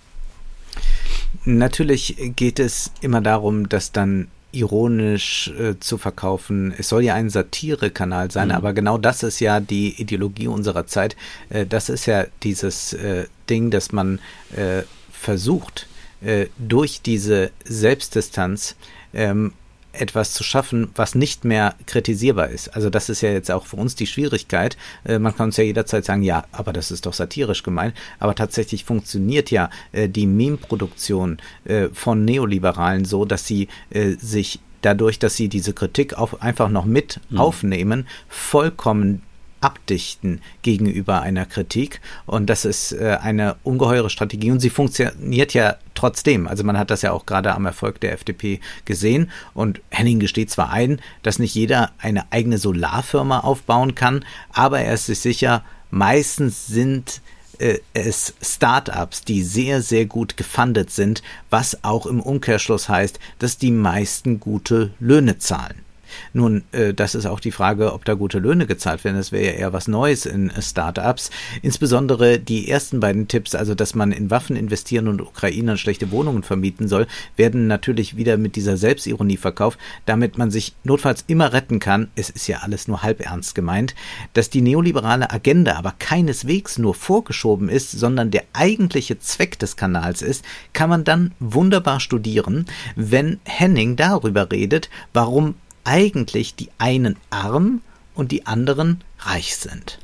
Natürlich 1.45 2.17
geht 2.37 2.59
es 2.59 2.91
immer 3.03 3.21
darum, 3.21 3.69
dass 3.69 3.93
dann 3.93 4.29
ironisch 4.51 5.53
äh, 5.61 5.79
zu 5.79 5.99
verkaufen. 5.99 6.73
Es 6.79 6.89
soll 6.89 7.03
ja 7.03 7.13
ein 7.13 7.29
Satirekanal 7.29 8.31
sein, 8.31 8.49
mhm. 8.49 8.55
aber 8.55 8.73
genau 8.73 8.97
das 8.97 9.23
ist 9.23 9.41
ja 9.41 9.61
die 9.61 10.01
Ideologie 10.01 10.47
unserer 10.47 10.87
Zeit. 10.87 11.17
Äh, 11.51 11.67
das 11.67 11.91
ist 11.91 12.07
ja 12.07 12.25
dieses 12.43 12.95
äh, 12.95 13.27
Ding, 13.51 13.71
dass 13.71 13.93
man 13.93 14.21
äh, 14.57 14.85
versucht, 15.13 15.87
äh, 16.23 16.47
durch 16.57 17.03
diese 17.03 17.51
Selbstdistanz 17.65 18.77
ähm, 19.15 19.53
etwas 19.93 20.33
zu 20.33 20.43
schaffen, 20.45 20.91
was 20.95 21.15
nicht 21.15 21.45
mehr 21.45 21.75
kritisierbar 21.87 22.49
ist. 22.49 22.75
Also 22.75 22.91
das 22.91 23.09
ist 23.09 23.21
ja 23.21 23.31
jetzt 23.31 23.51
auch 23.51 23.67
für 23.67 23.77
uns 23.77 23.95
die 23.95 24.07
Schwierigkeit. 24.07 24.77
Äh, 25.05 25.19
man 25.19 25.35
kann 25.37 25.47
uns 25.47 25.57
ja 25.57 25.65
jederzeit 25.65 26.05
sagen, 26.05 26.23
ja, 26.23 26.45
aber 26.53 26.73
das 26.73 26.91
ist 26.91 27.07
doch 27.07 27.13
satirisch 27.13 27.63
gemeint. 27.63 27.95
Aber 28.19 28.35
tatsächlich 28.35 28.85
funktioniert 28.85 29.51
ja 29.51 29.71
äh, 29.93 30.09
die 30.09 30.27
Meme-Produktion 30.27 31.39
äh, 31.65 31.89
von 31.93 32.25
Neoliberalen 32.25 33.05
so, 33.05 33.25
dass 33.25 33.47
sie 33.47 33.69
äh, 33.91 34.13
sich 34.19 34.61
dadurch, 34.83 35.19
dass 35.19 35.37
sie 35.37 35.49
diese 35.49 35.73
Kritik 35.73 36.15
auch 36.15 36.41
einfach 36.41 36.69
noch 36.69 36.85
mit 36.85 37.21
mhm. 37.31 37.39
aufnehmen, 37.39 38.07
vollkommen 38.29 39.23
abdichten 39.65 40.43
gegenüber 40.61 41.23
einer 41.23 41.47
Kritik. 41.47 42.03
Und 42.27 42.51
das 42.51 42.67
ist 42.67 42.93
äh, 42.93 43.17
eine 43.23 43.57
ungeheure 43.63 44.11
Strategie 44.11 44.51
und 44.51 44.61
sie 44.61 44.69
funktioniert 44.69 45.55
ja 45.55 45.77
trotzdem. 45.95 46.47
Also 46.47 46.65
man 46.65 46.77
hat 46.77 46.91
das 46.91 47.01
ja 47.01 47.13
auch 47.13 47.25
gerade 47.25 47.55
am 47.55 47.65
Erfolg 47.65 47.99
der 48.01 48.13
FDP 48.13 48.61
gesehen. 48.85 49.31
Und 49.55 49.81
Henning 49.89 50.21
gesteht 50.21 50.51
zwar 50.51 50.71
ein, 50.71 51.01
dass 51.23 51.39
nicht 51.39 51.55
jeder 51.55 51.93
eine 51.97 52.31
eigene 52.31 52.59
Solarfirma 52.59 53.41
aufbauen 53.41 53.95
kann, 53.95 54.27
aber 54.53 54.81
er 54.81 54.95
ist 54.95 55.07
sich 55.07 55.21
sicher, 55.21 55.65
meistens 55.91 56.67
sind 56.67 57.23
äh, 57.59 57.79
es 57.95 58.35
Startups, 58.43 59.23
die 59.23 59.43
sehr, 59.43 59.81
sehr 59.81 60.05
gut 60.05 60.37
gefundet 60.37 60.91
sind, 60.91 61.23
was 61.49 61.85
auch 61.85 62.05
im 62.05 62.21
Umkehrschluss 62.21 62.91
heißt, 62.91 63.19
dass 63.39 63.57
die 63.57 63.71
meisten 63.71 64.41
gute 64.41 64.91
Löhne 65.01 65.39
zahlen. 65.39 65.84
Nun, 66.33 66.65
äh, 66.73 66.95
das 66.95 67.15
ist 67.15 67.27
auch 67.27 67.41
die 67.41 67.53
Frage, 67.53 67.93
ob 67.93 68.05
da 68.05 68.15
gute 68.15 68.39
Löhne 68.39 68.67
gezahlt 68.67 69.05
werden. 69.05 69.17
Das 69.17 69.33
wäre 69.33 69.45
ja 69.45 69.53
eher 69.53 69.73
was 69.73 69.89
Neues 69.89 70.27
in 70.27 70.51
äh, 70.51 70.63
Startups. 70.63 71.31
Insbesondere 71.63 72.39
die 72.39 72.69
ersten 72.69 73.01
beiden 73.01 73.29
Tipps, 73.29 73.55
also 73.55 73.75
dass 73.75 73.95
man 73.95 74.13
in 74.13 74.31
Waffen 74.31 74.57
investieren 74.57 75.09
und 75.09 75.21
Ukrainern 75.21 75.79
schlechte 75.79 76.11
Wohnungen 76.11 76.43
vermieten 76.43 76.89
soll, 76.89 77.07
werden 77.37 77.67
natürlich 77.67 78.17
wieder 78.17 78.37
mit 78.37 78.57
dieser 78.57 78.77
Selbstironie 78.77 79.37
verkauft, 79.37 79.79
damit 80.07 80.39
man 80.39 80.51
sich 80.51 80.75
notfalls 80.85 81.25
immer 81.27 81.53
retten 81.53 81.79
kann. 81.79 82.09
Es 82.15 82.31
ist 82.31 82.47
ja 82.47 82.59
alles 82.59 82.89
nur 82.89 83.03
halb 83.03 83.21
ernst 83.21 83.55
gemeint, 83.55 83.95
dass 84.33 84.51
die 84.51 84.61
neoliberale 84.61 85.31
Agenda 85.31 85.77
aber 85.77 85.95
keineswegs 85.99 86.79
nur 86.79 86.95
vorgeschoben 86.95 87.69
ist, 87.69 87.91
sondern 87.93 88.31
der 88.31 88.45
eigentliche 88.53 89.19
Zweck 89.19 89.59
des 89.59 89.77
Kanals 89.77 90.23
ist, 90.23 90.45
kann 90.73 90.91
man 90.91 91.05
dann 91.05 91.33
wunderbar 91.41 92.01
studieren, 92.01 92.67
wenn 92.97 93.41
Henning 93.45 93.97
darüber 93.97 94.51
redet, 94.51 94.91
warum 95.13 95.55
eigentlich 95.85 96.55
die 96.55 96.71
einen 96.79 97.17
arm 97.31 97.83
und 98.15 98.33
die 98.33 98.47
anderen 98.47 99.03
reich 99.21 99.57
sind. 99.57 99.99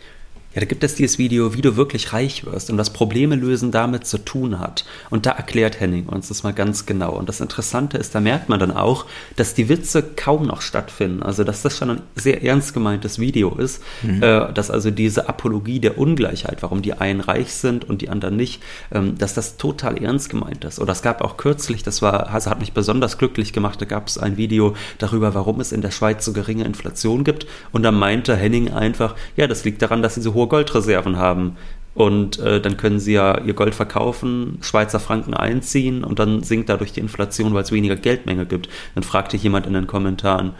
Ja, 0.55 0.61
da 0.61 0.67
gibt 0.67 0.83
es 0.83 0.97
dieses 0.97 1.19
Video, 1.19 1.55
wie 1.55 1.63
du 1.63 1.77
wirklich 1.77 2.13
reich 2.13 2.45
wirst 2.45 2.71
und 2.71 2.79
was 2.79 2.91
Probleme 2.91 3.37
lösen 3.37 3.71
damit 3.71 4.05
zu 4.05 4.19
tun 4.19 4.59
hat. 4.59 4.85
Und 5.09 5.25
da 5.25 5.31
erklärt 5.31 5.79
Henning 5.79 6.07
uns 6.07 6.27
das 6.27 6.43
mal 6.43 6.53
ganz 6.53 6.87
genau. 6.87 7.13
Und 7.13 7.29
das 7.29 7.41
Interessante 7.41 7.97
ist, 7.99 8.17
da 8.17 8.21
merkt 8.21 8.49
man 8.49 8.59
dann 8.59 8.73
auch, 8.73 9.07
dass 9.37 9.55
die 9.55 9.69
Witze 9.69 10.03
kaum 10.03 10.47
noch 10.47 10.61
stattfinden. 10.61 11.23
Also, 11.23 11.45
dass 11.45 11.63
das 11.63 11.79
schon 11.79 11.91
ein 11.91 12.03
sehr 12.17 12.43
ernst 12.43 12.75
gemeintes 12.75 13.21
Video 13.21 13.55
ist, 13.55 13.81
mhm. 14.03 14.25
äh, 14.25 14.53
dass 14.53 14.73
also 14.73 14.91
diese 14.91 15.29
Apologie 15.29 15.79
der 15.79 15.99
Ungleichheit, 15.99 16.65
warum 16.65 16.83
die 16.83 16.95
einen 16.95 17.21
reich 17.21 17.55
sind 17.55 17.89
und 17.89 18.03
die 18.03 18.09
anderen 18.09 18.35
nicht, 18.35 18.61
ähm, 18.91 19.17
dass 19.19 19.35
das 19.35 19.57
total 19.57 20.03
ernst 20.03 20.31
gemeint 20.31 20.65
ist. 20.65 20.81
Oder 20.81 20.93
es 20.93 21.03
gab 21.03 21.21
auch 21.21 21.37
kürzlich, 21.37 21.85
das 21.85 22.03
war, 22.03 22.29
also 22.29 22.51
hat 22.51 22.59
mich 22.59 22.73
besonders 22.73 23.19
glücklich 23.19 23.53
gemacht, 23.53 23.81
da 23.81 23.87
gab 23.87 24.09
es 24.09 24.19
ein 24.19 24.37
Video 24.37 24.75
darüber, 24.99 25.33
warum 25.35 25.61
es 25.61 25.71
in 25.71 25.81
der 25.81 25.93
Schweiz 25.93 26.25
so 26.25 26.33
geringe 26.33 26.65
Inflation 26.65 27.23
gibt. 27.23 27.47
Und 27.71 27.85
da 27.85 27.93
meinte 27.93 28.35
Henning 28.35 28.73
einfach, 28.73 29.15
ja, 29.37 29.47
das 29.47 29.65
liegt 29.65 29.81
daran, 29.81 30.03
dass 30.03 30.17
sie 30.17 30.23
so 30.23 30.40
hohe 30.41 30.49
Goldreserven 30.49 31.17
haben. 31.17 31.57
Und 31.93 32.39
äh, 32.39 32.61
dann 32.61 32.77
können 32.77 33.01
sie 33.01 33.15
ja 33.15 33.39
ihr 33.41 33.53
Gold 33.53 33.75
verkaufen, 33.75 34.59
Schweizer 34.63 35.01
Franken 35.01 35.35
einziehen 35.35 36.05
und 36.05 36.21
dann 36.21 36.43
sinkt 36.43 36.69
dadurch 36.69 36.93
die 36.93 37.01
Inflation, 37.01 37.53
weil 37.53 37.65
es 37.65 37.73
weniger 37.73 37.97
Geldmenge 37.97 38.47
gibt. 38.47 38.69
Dann 38.95 39.03
fragte 39.03 39.37
jemand 39.37 39.67
in 39.67 39.75
den 39.75 39.89
Kommentaren, 39.89 40.53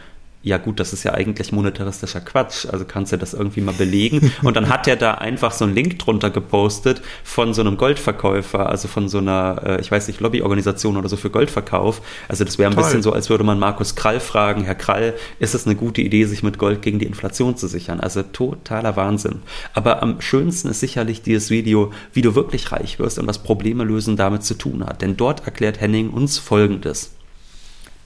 ja 0.43 0.57
gut, 0.57 0.81
das 0.81 0.95
ist 0.95 1.05
ja 1.05 1.13
eigentlich 1.13 1.53
monetaristischer 1.53 2.23
Quatsch, 2.23 2.65
also 2.65 2.87
kannst 2.87 3.13
du 3.13 3.19
das 3.19 3.35
irgendwie 3.35 3.61
mal 3.61 3.75
belegen. 3.75 4.33
Und 4.43 4.57
dann 4.57 4.71
hat 4.71 4.89
er 4.89 4.97
da 4.97 5.15
einfach 5.15 5.53
so 5.53 5.67
einen 5.67 5.75
Link 5.75 5.99
drunter 5.99 6.31
gepostet 6.31 7.03
von 7.25 7.53
so 7.53 7.61
einem 7.61 7.77
Goldverkäufer, 7.77 8.67
also 8.69 8.89
von 8.89 9.11
so 9.11 9.19
einer, 9.19 9.61
äh, 9.65 9.81
ich 9.83 9.91
weiß 9.91 10.09
nicht, 10.09 10.21
Lobbyorganisation 10.21 10.97
oder 10.97 11.11
so 11.11 11.17
für 11.17 11.29
Goldverkauf. 11.29 12.01
Also 12.27 12.45
das 12.45 12.59
wäre 12.59 12.71
ein 12.71 12.75
Toll. 12.75 12.85
bisschen 12.85 13.03
so, 13.03 13.13
als 13.13 13.29
würde 13.29 13.45
man 13.45 13.59
Markus 13.59 13.97
Krall 13.97 14.19
fragen, 14.19 14.65
Herr 14.65 14.75
Krall, 14.75 15.15
ist 15.41 15.55
es 15.55 15.67
eine 15.67 15.77
gute 15.77 16.01
Idee, 16.01 16.25
sich 16.25 16.43
mit 16.43 16.57
Gold 16.57 16.81
gegen 16.81 16.99
die 16.99 17.07
Inflation 17.07 17.57
zu 17.57 17.69
sichern? 17.69 18.01
Also 18.01 18.23
totaler 18.23 18.97
Wahnsinn. 18.97 19.43
Aber 19.75 20.03
am 20.03 20.23
schönsten 20.23 20.69
ist 20.69 20.81
sicherlich 20.81 21.21
dieses 21.21 21.51
Video, 21.51 21.93
wie 22.15 22.23
du 22.23 22.35
wirklich 22.35 22.73
reich 22.73 22.99
wirst 22.99 23.19
und 23.19 23.27
was 23.27 23.43
Probleme 23.43 23.85
lösen 23.85 24.17
damit 24.17 24.43
zu 24.45 24.55
tun 24.55 24.87
hat. 24.87 25.03
Denn 25.03 25.19
dort 25.19 25.45
erklärt 25.45 25.81
Henning 25.83 26.09
uns 26.09 26.39
Folgendes. 26.39 27.11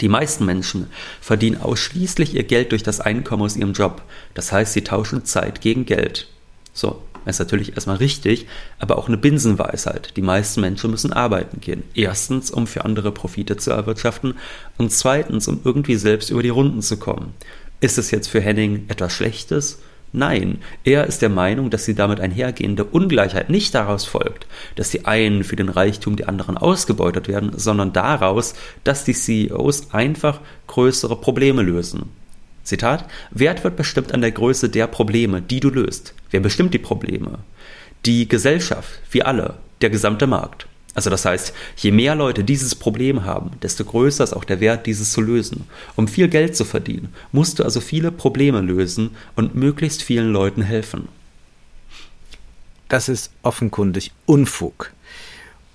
Die 0.05 0.11
meisten 0.11 0.45
Menschen 0.45 0.89
verdienen 1.23 1.63
ausschließlich 1.63 2.35
ihr 2.35 2.43
Geld 2.43 2.73
durch 2.73 2.83
das 2.83 3.01
Einkommen 3.01 3.43
aus 3.43 3.57
ihrem 3.57 3.73
Job. 3.73 4.03
Das 4.35 4.53
heißt, 4.53 4.75
sie 4.75 4.85
tauschen 4.85 5.25
Zeit 5.25 5.63
gegen 5.63 5.87
Geld. 5.87 6.29
So, 6.75 7.01
ist 7.25 7.39
natürlich 7.39 7.73
erstmal 7.73 7.97
richtig, 7.97 8.47
aber 8.79 8.99
auch 8.99 9.09
eine 9.09 9.17
Binsenweisheit. 9.17 10.15
Die 10.19 10.21
meisten 10.21 10.61
Menschen 10.61 10.91
müssen 10.91 11.15
arbeiten 11.15 11.63
gehen. 11.63 11.85
Erstens, 11.95 12.51
um 12.51 12.67
für 12.67 12.85
andere 12.85 13.13
Profite 13.13 13.57
zu 13.57 13.71
erwirtschaften 13.71 14.35
und 14.77 14.93
zweitens, 14.93 15.49
um 15.49 15.63
irgendwie 15.65 15.97
selbst 15.97 16.29
über 16.29 16.43
die 16.43 16.51
Runden 16.51 16.83
zu 16.83 16.99
kommen. 16.99 17.33
Ist 17.81 17.97
es 17.97 18.11
jetzt 18.11 18.29
für 18.29 18.43
Henning 18.43 18.85
etwas 18.89 19.11
Schlechtes? 19.11 19.79
Nein, 20.17 20.59
er 20.85 21.09
ist 21.09 21.23
der 21.23 21.29
Meinung, 21.29 21.71
dass 21.71 21.87
die 21.87 21.95
damit 21.97 22.21
einhergehende 22.21 22.85
Ungleichheit 22.85 23.51
nicht 23.51 23.75
daraus 23.75 24.05
folgt, 24.05 24.47
dass 24.77 24.91
die 24.91 25.07
einen 25.07 25.43
für 25.43 25.57
den 25.57 25.69
Reichtum 25.69 26.15
der 26.15 26.29
anderen 26.29 26.57
ausgebeutet 26.57 27.27
werden, 27.27 27.51
sondern 27.57 27.93
daraus, 27.93 28.55
dass 28.85 29.03
die 29.03 29.13
CEOs 29.13 29.93
einfach 29.93 30.39
größere 30.69 31.17
Probleme 31.17 31.63
lösen. 31.63 32.11
Zitat, 32.63 33.07
Wert 33.33 33.65
wird 33.65 33.75
bestimmt 33.75 34.15
an 34.15 34.21
der 34.21 34.31
Größe 34.31 34.69
der 34.69 34.87
Probleme, 34.87 35.43
die 35.43 35.59
du 35.59 35.69
löst. 35.69 36.15
Wer 36.31 36.39
bestimmt 36.39 36.75
die 36.75 36.79
Probleme? 36.79 37.41
Die 38.07 38.29
Gesellschaft, 38.29 39.01
wir 39.11 39.27
alle, 39.27 39.55
der 39.81 39.91
gesamte 39.91 40.29
Markt. 40.29 40.69
Also 40.95 41.11
das 41.11 41.25
heißt, 41.25 41.53
je 41.77 41.91
mehr 41.91 42.15
Leute 42.15 42.45
dieses 42.45 42.75
Problem 42.75 43.25
haben, 43.25 43.51
desto 43.63 43.85
größer 43.85 44.23
ist 44.23 44.33
auch 44.33 44.45
der 44.45 44.61
Wert, 44.61 44.87
dieses 44.87 45.13
zu 45.13 45.21
lösen. 45.21 45.65
Um 45.97 46.07
viel 46.07 46.29
Geld 46.29 46.57
zu 46.57 46.65
verdienen, 46.65 47.13
musst 47.33 47.59
du 47.59 47.65
also 47.65 47.81
viele 47.81 48.13
Probleme 48.13 48.61
lösen 48.61 49.11
und 49.35 49.55
möglichst 49.55 50.03
vielen 50.03 50.33
Leuten 50.33 50.63
helfen. 50.63 51.09
Das 52.89 53.09
ist 53.09 53.33
offenkundig 53.43 54.13
Unfug. 54.25 54.93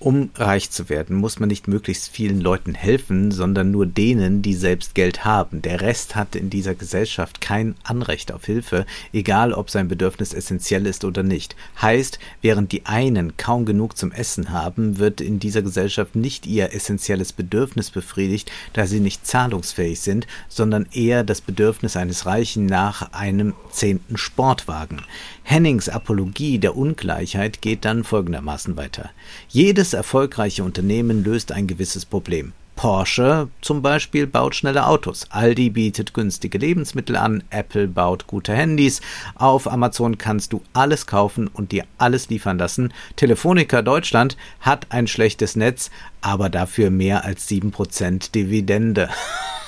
Um 0.02 0.30
reich 0.34 0.70
zu 0.70 0.88
werden, 0.88 1.14
muss 1.14 1.40
man 1.40 1.50
nicht 1.50 1.68
möglichst 1.68 2.08
vielen 2.08 2.40
Leuten 2.40 2.72
helfen, 2.72 3.30
sondern 3.30 3.70
nur 3.70 3.84
denen, 3.84 4.40
die 4.40 4.54
selbst 4.54 4.94
Geld 4.94 5.26
haben. 5.26 5.60
Der 5.60 5.82
Rest 5.82 6.16
hat 6.16 6.34
in 6.34 6.48
dieser 6.48 6.74
Gesellschaft 6.74 7.42
kein 7.42 7.74
Anrecht 7.82 8.32
auf 8.32 8.46
Hilfe, 8.46 8.86
egal 9.12 9.52
ob 9.52 9.68
sein 9.68 9.88
Bedürfnis 9.88 10.32
essentiell 10.32 10.86
ist 10.86 11.04
oder 11.04 11.22
nicht. 11.22 11.54
Heißt, 11.82 12.18
während 12.40 12.72
die 12.72 12.86
einen 12.86 13.36
kaum 13.36 13.66
genug 13.66 13.98
zum 13.98 14.10
Essen 14.10 14.52
haben, 14.52 14.96
wird 14.96 15.20
in 15.20 15.38
dieser 15.38 15.60
Gesellschaft 15.60 16.16
nicht 16.16 16.46
ihr 16.46 16.72
essentielles 16.72 17.34
Bedürfnis 17.34 17.90
befriedigt, 17.90 18.50
da 18.72 18.86
sie 18.86 19.00
nicht 19.00 19.26
zahlungsfähig 19.26 20.00
sind, 20.00 20.26
sondern 20.48 20.86
eher 20.94 21.24
das 21.24 21.42
Bedürfnis 21.42 21.98
eines 21.98 22.24
Reichen 22.24 22.64
nach 22.64 23.12
einem 23.12 23.52
zehnten 23.70 24.16
Sportwagen. 24.16 25.02
Hennings 25.42 25.88
Apologie 25.88 26.58
der 26.58 26.76
Ungleichheit 26.76 27.60
geht 27.60 27.84
dann 27.84 28.04
folgendermaßen 28.04 28.76
weiter. 28.76 29.10
Jedes 29.48 29.89
erfolgreiche 29.92 30.64
Unternehmen 30.64 31.24
löst 31.24 31.52
ein 31.52 31.66
gewisses 31.66 32.04
Problem. 32.04 32.52
Porsche 32.80 33.48
zum 33.60 33.82
Beispiel 33.82 34.26
baut 34.26 34.54
schnelle 34.54 34.86
Autos, 34.86 35.26
Aldi 35.28 35.68
bietet 35.68 36.14
günstige 36.14 36.56
Lebensmittel 36.56 37.14
an, 37.14 37.44
Apple 37.50 37.86
baut 37.86 38.26
gute 38.26 38.54
Handys, 38.54 39.02
auf 39.34 39.70
Amazon 39.70 40.16
kannst 40.16 40.54
du 40.54 40.62
alles 40.72 41.06
kaufen 41.06 41.46
und 41.46 41.72
dir 41.72 41.84
alles 41.98 42.30
liefern 42.30 42.56
lassen, 42.56 42.94
Telefonica 43.16 43.82
Deutschland 43.82 44.38
hat 44.60 44.86
ein 44.88 45.08
schlechtes 45.08 45.56
Netz, 45.56 45.90
aber 46.22 46.48
dafür 46.48 46.88
mehr 46.88 47.26
als 47.26 47.46
7% 47.50 48.32
Dividende. 48.32 49.10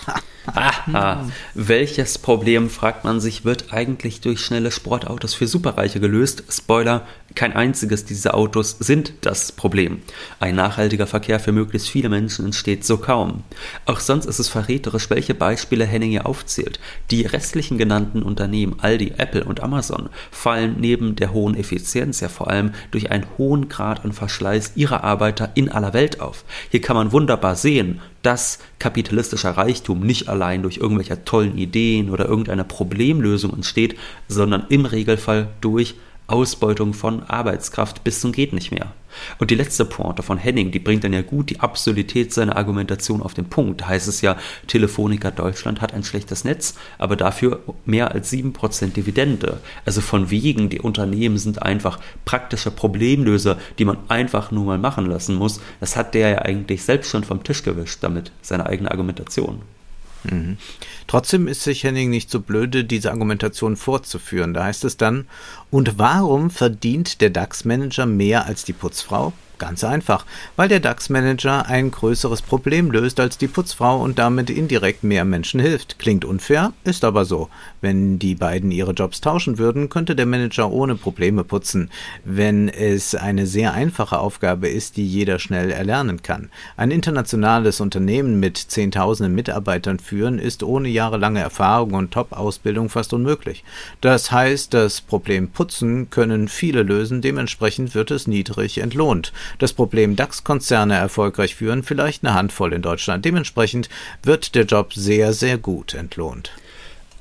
Aha. 0.47 1.29
Welches 1.55 2.19
Problem, 2.19 2.69
fragt 2.69 3.05
man 3.05 3.21
sich, 3.21 3.45
wird 3.45 3.73
eigentlich 3.73 4.21
durch 4.21 4.41
schnelle 4.41 4.71
Sportautos 4.71 5.35
für 5.35 5.47
Superreiche 5.47 6.01
gelöst? 6.01 6.45
Spoiler, 6.51 7.07
kein 7.35 7.55
einziges 7.55 8.05
dieser 8.05 8.35
Autos 8.35 8.77
sind 8.79 9.13
das 9.23 9.53
Problem. 9.53 10.03
Ein 10.41 10.57
nachhaltiger 10.57 11.07
Verkehr 11.07 11.41
für 11.41 11.53
möglichst 11.53 11.89
viele 11.89 12.09
Menschen 12.09 12.45
entsteht 12.45 12.85
so 12.85 12.99
kaum. 12.99 13.45
Auch 13.87 14.01
sonst 14.01 14.27
ist 14.27 14.39
es 14.39 14.49
verräterisch, 14.49 15.09
welche 15.11 15.35
Beispiele 15.35 15.85
Henning 15.85 16.11
hier 16.11 16.27
aufzählt. 16.27 16.81
Die 17.11 17.25
restlichen 17.25 17.79
genannten 17.79 18.23
Unternehmen, 18.23 18.77
Aldi, 18.81 19.15
Apple 19.19 19.45
und 19.45 19.61
Amazon, 19.61 20.09
fallen 20.31 20.77
neben 20.79 21.17
der 21.17 21.33
hohen 21.33 21.57
Effizienz 21.57 22.21
ja 22.21 22.29
vor 22.29 22.51
allem 22.51 22.73
durch 22.91 23.11
einen 23.11 23.27
hohen 23.39 23.69
Grad 23.69 24.05
an 24.05 24.13
Verschleiß 24.13 24.73
ihrer 24.75 25.05
Arbeiter 25.05 25.51
in 25.55 25.71
aller 25.71 25.95
Welt 25.95 26.21
auf. 26.21 26.45
Hier 26.71 26.81
kann 26.81 26.97
man 26.97 27.13
wunderbar 27.13 27.57
sehen, 27.57 28.01
dass 28.23 28.59
kapitalistischer 28.79 29.51
Reichtum 29.51 30.01
nicht 30.01 30.29
allein 30.33 30.63
durch 30.63 30.79
irgendwelche 30.79 31.25
tollen 31.25 31.57
Ideen 31.57 32.11
oder 32.11 32.27
irgendeine 32.27 32.65
Problemlösung 32.65 33.53
entsteht, 33.55 33.97
sondern 34.29 34.67
im 34.69 34.85
Regelfall 34.85 35.49
durch 35.61 35.95
Ausbeutung 36.27 36.95
von 36.95 37.23
Arbeitskraft 37.25 38.05
bis 38.05 38.21
zum 38.21 38.33
geht 38.33 38.53
nicht 38.53 38.71
mehr. 38.71 38.93
Und 39.39 39.51
die 39.51 39.55
letzte 39.55 39.85
Pointe 39.85 40.23
von 40.23 40.39
Henning, 40.39 40.71
die 40.71 40.79
bringt 40.79 41.05
dann 41.05 41.13
ja 41.13 41.21
gut 41.21 41.51
die 41.51 41.61
Absurdität 41.61 42.33
seiner 42.33 42.57
Argumentation 42.57 43.21
auf 43.21 43.35
den 43.35 43.45
Punkt. 43.45 43.83
Da 43.83 43.89
heißt 43.89 44.09
es 44.09 44.23
ja, 44.23 44.39
Telefonica 44.67 45.31
Deutschland 45.31 45.83
hat 45.83 45.93
ein 45.93 46.05
schlechtes 46.05 46.45
Netz, 46.45 46.77
aber 46.97 47.17
dafür 47.17 47.61
mehr 47.85 48.13
als 48.13 48.33
7% 48.33 48.95
Dividende. 48.95 49.61
Also 49.85 50.01
von 50.01 50.31
wegen, 50.31 50.71
die 50.71 50.81
Unternehmen 50.81 51.37
sind 51.37 51.61
einfach 51.61 52.01
praktische 52.25 52.71
Problemlöser, 52.71 53.59
die 53.79 53.85
man 53.85 53.99
einfach 54.09 54.51
nur 54.51 54.65
mal 54.65 54.79
machen 54.79 55.07
lassen 55.07 55.35
muss. 55.35 55.61
Das 55.81 55.97
hat 55.97 56.15
der 56.15 56.31
ja 56.31 56.39
eigentlich 56.39 56.83
selbst 56.83 57.11
schon 57.11 57.25
vom 57.25 57.45
Tisch 57.45 57.63
gewischt 57.63 57.99
damit, 58.03 58.33
seine 58.41 58.65
eigene 58.65 58.91
Argumentation. 58.91 59.61
Mhm. 60.25 60.57
Trotzdem 61.07 61.49
ist 61.49 61.63
sich 61.63 61.85
Henning 61.85 62.11
nicht 62.11 62.31
so 62.31 62.41
blöde, 62.41 62.85
diese 62.85 63.11
Argumentation 63.11 63.77
fortzuführen. 63.77 64.55
Da 64.55 64.65
heißt 64.65 64.85
es 64.85 64.97
dann, 64.97 65.27
und 65.71 65.99
warum 65.99 66.51
verdient 66.51 67.21
der 67.21 67.31
DAX-Manager 67.31 68.07
mehr 68.07 68.47
als 68.47 68.65
die 68.65 68.73
Putzfrau? 68.73 69.33
Ganz 69.63 69.85
einfach, 69.85 70.27
weil 70.57 70.69
der 70.69 70.81
DAX-Manager 70.81 71.67
ein 71.67 71.93
größeres 71.93 72.43
Problem 72.43 72.91
löst 72.91 73.21
als 73.21 73.39
die 73.39 73.47
Putzfrau 73.47 74.03
und 74.03 74.19
damit 74.19 74.51
indirekt 74.51 75.05
mehr 75.05 75.25
Menschen 75.25 75.61
hilft. 75.61 76.01
Klingt 76.01 76.25
unfair, 76.25 76.73
ist 76.83 77.05
aber 77.05 77.25
so. 77.25 77.49
Wenn 77.81 78.19
die 78.19 78.35
beiden 78.35 78.73
ihre 78.73 78.91
Jobs 78.91 79.21
tauschen 79.21 79.59
würden, 79.59 79.89
könnte 79.89 80.17
der 80.17 80.27
Manager 80.27 80.73
ohne 80.73 80.97
Probleme 80.97 81.45
putzen, 81.45 81.91
wenn 82.25 82.69
es 82.69 83.15
eine 83.15 83.47
sehr 83.47 83.73
einfache 83.73 84.19
Aufgabe 84.19 84.67
ist, 84.69 84.97
die 84.97 85.07
jeder 85.07 85.39
schnell 85.39 85.71
erlernen 85.71 86.23
kann. 86.23 86.51
Ein 86.77 86.91
internationales 86.91 87.81
Unternehmen 87.81 88.41
mit 88.41 88.57
zehntausenden 88.57 89.33
Mitarbeitern 89.33 90.01
führen 90.01 90.41
ist 90.41 90.65
ohne 90.65 90.89
jahrelange 90.89 91.39
Erfahrung 91.39 91.95
und 91.95 92.11
Top-Ausbildung 92.11 92.89
fast 92.89 93.13
unmöglich. 93.13 93.63
Das 94.01 94.33
heißt, 94.33 94.75
das 94.75 95.01
Problem 95.01 95.51
Putzen 95.51 96.11
können 96.11 96.49
viele 96.49 96.83
lösen, 96.83 97.23
dementsprechend 97.23 97.95
wird 97.95 98.11
es 98.11 98.27
niedrig 98.27 98.79
entlohnt 98.79 99.33
das 99.59 99.73
Problem 99.73 100.17
DAX-Konzerne 100.17 100.95
erfolgreich 100.95 101.55
führen, 101.55 101.83
vielleicht 101.83 102.25
eine 102.25 102.35
Handvoll 102.35 102.73
in 102.73 102.83
Deutschland. 102.83 103.25
Dementsprechend 103.25 103.89
wird 104.23 104.55
der 104.55 104.65
Job 104.65 104.95
sehr, 104.95 105.33
sehr 105.33 105.59
gut 105.59 105.95
entlohnt. 105.95 106.53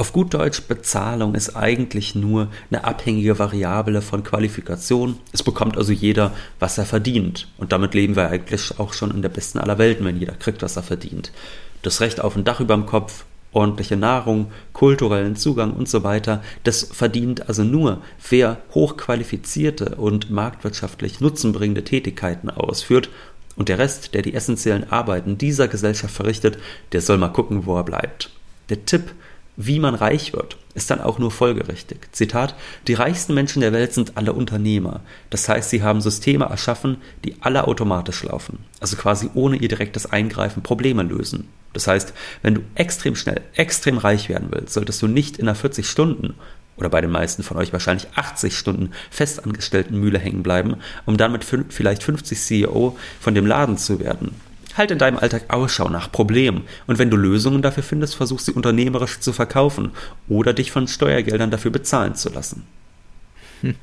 Auf 0.02 0.14
gut 0.14 0.34
Deutsch, 0.34 0.64
Bezahlung 0.64 1.36
ist 1.36 1.56
eigentlich 1.56 2.16
nur 2.16 2.48
eine 2.72 2.86
abhängige 2.86 3.38
Variable 3.38 4.02
von 4.02 4.24
Qualifikation. 4.24 5.20
Es 5.32 5.44
bekommt 5.44 5.78
also 5.78 5.92
jeder, 5.92 6.34
was 6.60 6.80
er 6.80 6.86
verdient. 6.86 7.48
Und 7.58 7.72
damit 7.72 7.94
leben 7.94 8.16
wir 8.16 8.30
eigentlich 8.30 8.80
auch 8.80 8.94
schon 8.94 9.12
in 9.12 9.22
der 9.22 9.30
besten 9.30 9.60
aller 9.60 9.78
Welten, 9.78 10.04
wenn 10.04 10.18
jeder 10.18 10.34
kriegt, 10.34 10.64
was 10.64 10.76
er 10.76 10.82
verdient. 10.82 11.32
Das 11.84 12.02
Recht 12.02 12.20
auf 12.20 12.36
ein 12.36 12.44
Dach 12.44 12.60
über 12.60 12.74
dem 12.74 12.88
Kopf, 12.88 13.26
ordentliche 13.54 13.98
Nahrung, 13.98 14.52
kulturellen 14.74 15.36
Zugang 15.36 15.74
und 15.74 15.90
so 15.90 16.04
weiter. 16.04 16.42
Das 16.64 16.84
verdient 16.84 17.48
also 17.48 17.64
nur, 17.64 18.02
wer 18.30 18.58
hochqualifizierte 18.74 19.96
und 19.96 20.30
marktwirtschaftlich 20.30 21.20
nutzenbringende 21.20 21.84
Tätigkeiten 21.84 22.50
ausführt. 22.50 23.10
Und 23.56 23.70
der 23.70 23.80
Rest, 23.80 24.14
der 24.14 24.22
die 24.22 24.34
essentiellen 24.34 24.90
Arbeiten 24.90 25.38
dieser 25.38 25.68
Gesellschaft 25.68 26.16
verrichtet, 26.16 26.58
der 26.94 27.02
soll 27.02 27.18
mal 27.18 27.30
gucken, 27.30 27.66
wo 27.66 27.76
er 27.76 27.84
bleibt. 27.84 28.32
Der 28.70 28.86
Tipp, 28.86 29.14
wie 29.66 29.80
man 29.80 29.96
reich 29.96 30.34
wird, 30.34 30.58
ist 30.74 30.90
dann 30.90 31.02
auch 31.02 31.20
nur 31.20 31.32
folgerichtig. 31.32 32.10
Zitat: 32.12 32.56
Die 32.88 32.94
reichsten 32.94 33.34
Menschen 33.34 33.62
der 33.62 33.74
Welt 33.74 33.94
sind 33.94 34.18
alle 34.18 34.34
Unternehmer. 34.34 35.02
Das 35.30 35.48
heißt, 35.48 35.70
sie 35.70 35.84
haben 35.84 36.02
Systeme 36.02 36.46
erschaffen, 36.46 36.98
die 37.26 37.36
alle 37.42 37.68
automatisch 37.68 38.24
laufen. 38.24 38.60
Also 38.80 38.96
quasi 38.96 39.30
ohne 39.34 39.58
ihr 39.58 39.68
direktes 39.68 40.12
Eingreifen 40.12 40.64
Probleme 40.64 41.04
lösen. 41.04 41.50
Das 41.74 41.88
heißt, 41.88 42.14
wenn 42.42 42.56
du 42.56 42.62
extrem 42.76 43.16
schnell, 43.16 43.42
extrem 43.56 43.98
reich 43.98 44.30
werden 44.30 44.50
willst, 44.52 44.74
solltest 44.74 45.02
du 45.02 45.08
nicht 45.08 45.38
in 45.38 45.48
einer 45.48 45.56
40 45.56 45.88
Stunden 45.88 46.36
oder 46.78 46.90
bei 46.90 47.02
den 47.02 47.12
meisten 47.12 47.44
von 47.44 47.58
euch 47.58 47.72
wahrscheinlich 47.72 48.08
80 48.16 48.58
Stunden 48.58 48.92
festangestellten 49.10 50.00
Mühle 50.00 50.20
hängen 50.20 50.44
bleiben, 50.44 50.78
um 51.06 51.18
dann 51.18 51.32
mit 51.32 51.46
vielleicht 51.46 52.04
50 52.04 52.40
CEO 52.40 52.98
von 53.20 53.36
dem 53.36 53.46
Laden 53.46 53.78
zu 53.78 54.00
werden. 54.00 54.36
Halt 54.78 54.92
in 54.92 54.98
deinem 54.98 55.18
Alltag 55.18 55.46
Ausschau 55.50 55.90
nach 55.90 56.12
Problemen 56.12 56.64
und 56.88 57.00
wenn 57.00 57.10
du 57.10 57.18
Lösungen 57.18 57.62
dafür 57.62 57.84
findest, 57.84 58.16
versuch 58.16 58.40
sie 58.40 58.52
unternehmerisch 58.52 59.20
zu 59.20 59.34
verkaufen 59.34 59.92
oder 60.28 60.54
dich 60.54 60.72
von 60.72 60.88
Steuergeldern 60.88 61.52
dafür 61.52 61.72
bezahlen 61.72 62.16
zu 62.16 62.30
lassen. 62.30 62.66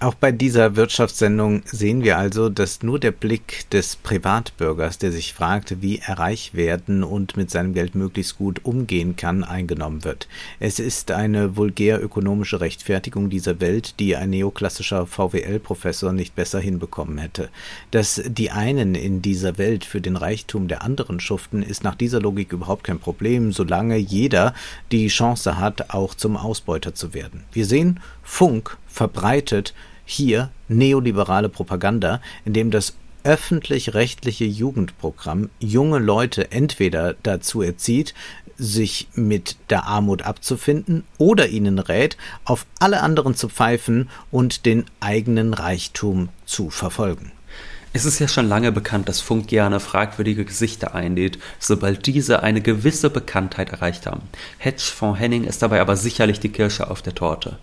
Auch 0.00 0.14
bei 0.14 0.32
dieser 0.32 0.74
Wirtschaftssendung 0.74 1.62
sehen 1.64 2.02
wir 2.02 2.18
also, 2.18 2.48
dass 2.48 2.82
nur 2.82 2.98
der 2.98 3.12
Blick 3.12 3.70
des 3.70 3.96
Privatbürgers, 3.96 4.98
der 4.98 5.12
sich 5.12 5.32
fragt, 5.32 5.80
wie 5.80 5.98
er 5.98 6.18
reich 6.18 6.54
werden 6.54 7.04
und 7.04 7.36
mit 7.36 7.50
seinem 7.50 7.72
Geld 7.72 7.94
möglichst 7.94 8.36
gut 8.36 8.64
umgehen 8.64 9.14
kann, 9.14 9.44
eingenommen 9.44 10.02
wird. 10.04 10.26
Es 10.58 10.80
ist 10.80 11.12
eine 11.12 11.56
vulgär 11.56 12.02
ökonomische 12.02 12.60
Rechtfertigung 12.60 13.30
dieser 13.30 13.60
Welt, 13.60 14.00
die 14.00 14.16
ein 14.16 14.30
neoklassischer 14.30 15.06
VWL-Professor 15.06 16.12
nicht 16.12 16.34
besser 16.34 16.58
hinbekommen 16.58 17.18
hätte. 17.18 17.48
Dass 17.90 18.20
die 18.26 18.50
einen 18.50 18.94
in 18.94 19.22
dieser 19.22 19.56
Welt 19.56 19.84
für 19.84 20.00
den 20.00 20.16
Reichtum 20.16 20.66
der 20.66 20.82
anderen 20.82 21.20
schuften, 21.20 21.62
ist 21.62 21.84
nach 21.84 21.94
dieser 21.94 22.20
Logik 22.20 22.52
überhaupt 22.52 22.84
kein 22.84 22.98
Problem, 22.98 23.52
solange 23.52 23.96
jeder 23.96 24.54
die 24.90 25.06
Chance 25.08 25.58
hat, 25.58 25.90
auch 25.90 26.14
zum 26.14 26.36
Ausbeuter 26.36 26.94
zu 26.94 27.14
werden. 27.14 27.44
Wir 27.52 27.66
sehen, 27.66 28.00
Funk 28.22 28.78
verbreitet 28.92 29.74
hier 30.04 30.50
neoliberale 30.68 31.48
Propaganda, 31.48 32.20
indem 32.44 32.70
das 32.70 32.94
öffentlich-rechtliche 33.24 34.44
Jugendprogramm 34.44 35.48
junge 35.60 35.98
Leute 35.98 36.50
entweder 36.50 37.14
dazu 37.22 37.62
erzieht, 37.62 38.14
sich 38.56 39.08
mit 39.14 39.56
der 39.70 39.86
Armut 39.86 40.22
abzufinden 40.22 41.04
oder 41.18 41.48
ihnen 41.48 41.78
rät, 41.78 42.16
auf 42.44 42.66
alle 42.78 43.00
anderen 43.00 43.34
zu 43.34 43.48
pfeifen 43.48 44.08
und 44.30 44.66
den 44.66 44.84
eigenen 45.00 45.54
Reichtum 45.54 46.28
zu 46.44 46.70
verfolgen. 46.70 47.32
Es 47.94 48.06
ist 48.06 48.18
ja 48.20 48.28
schon 48.28 48.48
lange 48.48 48.72
bekannt, 48.72 49.08
dass 49.08 49.20
Funk 49.20 49.48
gerne 49.48 49.78
fragwürdige 49.78 50.46
Gesichter 50.46 50.94
einlädt, 50.94 51.38
sobald 51.58 52.06
diese 52.06 52.42
eine 52.42 52.62
gewisse 52.62 53.10
Bekanntheit 53.10 53.70
erreicht 53.70 54.06
haben. 54.06 54.22
Hedgefonds 54.56 55.20
Henning 55.20 55.44
ist 55.44 55.60
dabei 55.60 55.82
aber 55.82 55.96
sicherlich 55.96 56.40
die 56.40 56.48
Kirsche 56.48 56.90
auf 56.90 57.02
der 57.02 57.14
Torte. 57.14 57.58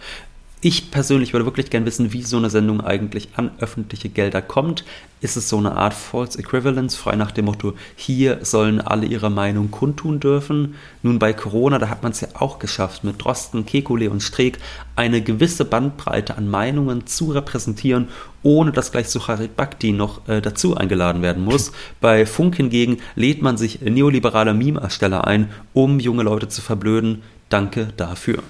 Ich 0.62 0.92
persönlich 0.92 1.32
würde 1.32 1.46
wirklich 1.46 1.70
gern 1.70 1.86
wissen, 1.86 2.12
wie 2.12 2.22
so 2.22 2.36
eine 2.36 2.50
Sendung 2.50 2.82
eigentlich 2.82 3.30
an 3.38 3.52
öffentliche 3.60 4.10
Gelder 4.10 4.42
kommt. 4.42 4.84
Ist 5.22 5.38
es 5.38 5.48
so 5.48 5.58
eine 5.58 5.78
Art 5.78 5.94
False 5.94 6.38
Equivalence, 6.38 6.98
frei 6.98 7.16
nach 7.16 7.32
dem 7.32 7.46
Motto, 7.46 7.76
hier 7.96 8.40
sollen 8.44 8.82
alle 8.82 9.06
ihre 9.06 9.30
Meinung 9.30 9.72
kundtun 9.72 10.20
dürfen? 10.20 10.76
Nun 11.02 11.18
bei 11.18 11.32
Corona, 11.32 11.80
da 11.80 11.88
hat 11.88 12.04
man 12.04 12.12
es 12.12 12.20
ja 12.20 12.28
auch 12.34 12.60
geschafft, 12.60 13.06
mit 13.06 13.24
Drosten, 13.24 13.66
Kekulé 13.66 14.10
und 14.10 14.22
Streeck 14.22 14.58
eine 14.98 15.22
gewisse 15.22 15.64
Bandbreite 15.64 16.36
an 16.36 16.50
Meinungen 16.50 17.08
zu 17.08 17.32
repräsentieren, 17.32 18.10
ohne 18.44 18.74
dass 18.74 18.92
gleich 18.92 19.08
Sucharit 19.08 19.56
Bhakti 19.56 19.94
noch 19.94 20.28
äh, 20.28 20.42
dazu 20.42 20.76
eingeladen 20.76 21.22
werden 21.22 21.46
muss. 21.46 21.72
Bei 22.02 22.26
Funk 22.26 22.58
hingegen 22.58 22.98
lädt 23.16 23.42
man 23.42 23.56
sich 23.56 23.80
neoliberale 23.80 24.54
Meme-Ersteller 24.54 25.26
ein, 25.26 25.52
um 25.72 26.02
junge 26.02 26.24
Leute 26.24 26.50
zu 26.50 26.62
verblöden. 26.62 27.22
Danke 27.48 27.94
dafür. 27.96 28.44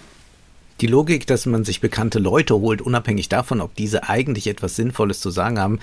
Die 0.81 0.87
Logik, 0.87 1.27
dass 1.27 1.45
man 1.45 1.65
sich 1.65 1.81
bekannte 1.81 2.19
Leute 2.19 2.55
holt, 2.55 2.81
unabhängig 2.81 3.27
davon, 3.27 3.59
ob 3.59 3.75
diese 3.75 4.07
eigentlich 4.07 4.47
etwas 4.47 4.75
Sinnvolles 4.75 5.19
zu 5.19 5.29
sagen 5.29 5.59
haben, 5.59 5.79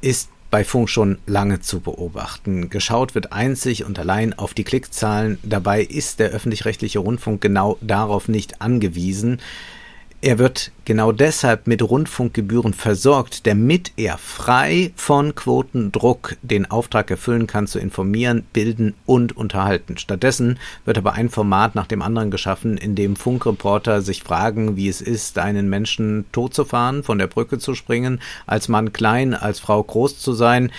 ist 0.00 0.28
bei 0.52 0.64
Funk 0.64 0.90
schon 0.90 1.18
lange 1.26 1.60
zu 1.60 1.80
beobachten. 1.80 2.68
Geschaut 2.68 3.14
wird 3.14 3.32
einzig 3.32 3.84
und 3.84 3.98
allein 3.98 4.34
auf 4.38 4.52
die 4.52 4.64
Klickzahlen. 4.64 5.38
Dabei 5.42 5.82
ist 5.82 6.20
der 6.20 6.28
öffentlich-rechtliche 6.28 6.98
Rundfunk 6.98 7.40
genau 7.40 7.78
darauf 7.80 8.28
nicht 8.28 8.60
angewiesen. 8.60 9.40
Er 10.24 10.38
wird 10.38 10.70
genau 10.84 11.10
deshalb 11.10 11.66
mit 11.66 11.82
Rundfunkgebühren 11.82 12.74
versorgt, 12.74 13.44
damit 13.44 13.90
er 13.96 14.18
frei 14.18 14.92
von 14.94 15.34
Quotendruck 15.34 16.36
den 16.42 16.70
Auftrag 16.70 17.10
erfüllen 17.10 17.48
kann, 17.48 17.66
zu 17.66 17.80
informieren, 17.80 18.44
bilden 18.52 18.94
und 19.04 19.36
unterhalten. 19.36 19.98
Stattdessen 19.98 20.60
wird 20.84 20.96
aber 20.96 21.14
ein 21.14 21.28
Format 21.28 21.74
nach 21.74 21.88
dem 21.88 22.02
anderen 22.02 22.30
geschaffen, 22.30 22.76
in 22.76 22.94
dem 22.94 23.16
Funkreporter 23.16 24.00
sich 24.00 24.22
fragen, 24.22 24.76
wie 24.76 24.88
es 24.88 25.00
ist, 25.00 25.40
einen 25.40 25.68
Menschen 25.68 26.24
tot 26.30 26.54
zu 26.54 26.64
fahren, 26.64 27.02
von 27.02 27.18
der 27.18 27.26
Brücke 27.26 27.58
zu 27.58 27.74
springen, 27.74 28.20
als 28.46 28.68
Mann 28.68 28.92
klein, 28.92 29.34
als 29.34 29.58
Frau 29.58 29.82
groß 29.82 30.20
zu 30.20 30.34
sein 30.34 30.70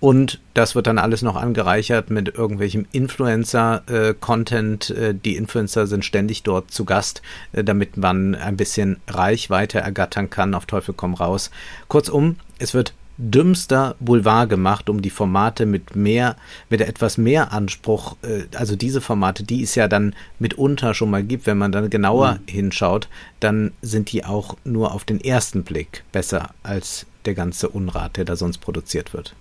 und 0.00 0.40
das 0.54 0.74
wird 0.76 0.86
dann 0.86 0.98
alles 0.98 1.22
noch 1.22 1.34
angereichert 1.36 2.08
mit 2.10 2.34
irgendwelchem 2.36 2.86
Influencer-Content. 2.92 4.90
Äh, 4.90 5.14
die 5.14 5.36
Influencer 5.36 5.88
sind 5.88 6.04
ständig 6.04 6.44
dort 6.44 6.70
zu 6.70 6.84
Gast, 6.84 7.22
äh, 7.52 7.64
damit 7.64 7.96
man 7.96 8.36
ein 8.36 8.56
bisschen 8.56 8.98
Reichweite 9.08 9.80
ergattern 9.80 10.30
kann, 10.30 10.54
auf 10.54 10.66
Teufel 10.66 10.94
komm 10.96 11.14
raus. 11.14 11.50
Kurzum, 11.88 12.36
es 12.58 12.74
wird 12.74 12.94
dümmster 13.18 13.96
Boulevard 13.98 14.48
gemacht, 14.48 14.88
um 14.88 15.02
die 15.02 15.10
Formate 15.10 15.66
mit 15.66 15.96
mehr, 15.96 16.36
mit 16.70 16.80
etwas 16.80 17.18
mehr 17.18 17.52
Anspruch, 17.52 18.16
äh, 18.22 18.44
also 18.54 18.76
diese 18.76 19.00
Formate, 19.00 19.42
die 19.42 19.64
es 19.64 19.74
ja 19.74 19.88
dann 19.88 20.14
mitunter 20.38 20.94
schon 20.94 21.10
mal 21.10 21.24
gibt, 21.24 21.46
wenn 21.46 21.58
man 21.58 21.72
dann 21.72 21.90
genauer 21.90 22.34
mhm. 22.34 22.52
hinschaut, 22.52 23.08
dann 23.40 23.72
sind 23.82 24.12
die 24.12 24.24
auch 24.24 24.56
nur 24.62 24.94
auf 24.94 25.04
den 25.04 25.20
ersten 25.20 25.64
Blick 25.64 26.04
besser 26.12 26.50
als 26.62 27.06
der 27.24 27.34
ganze 27.34 27.68
Unrat, 27.68 28.16
der 28.16 28.24
da 28.24 28.36
sonst 28.36 28.58
produziert 28.58 29.12
wird. 29.12 29.34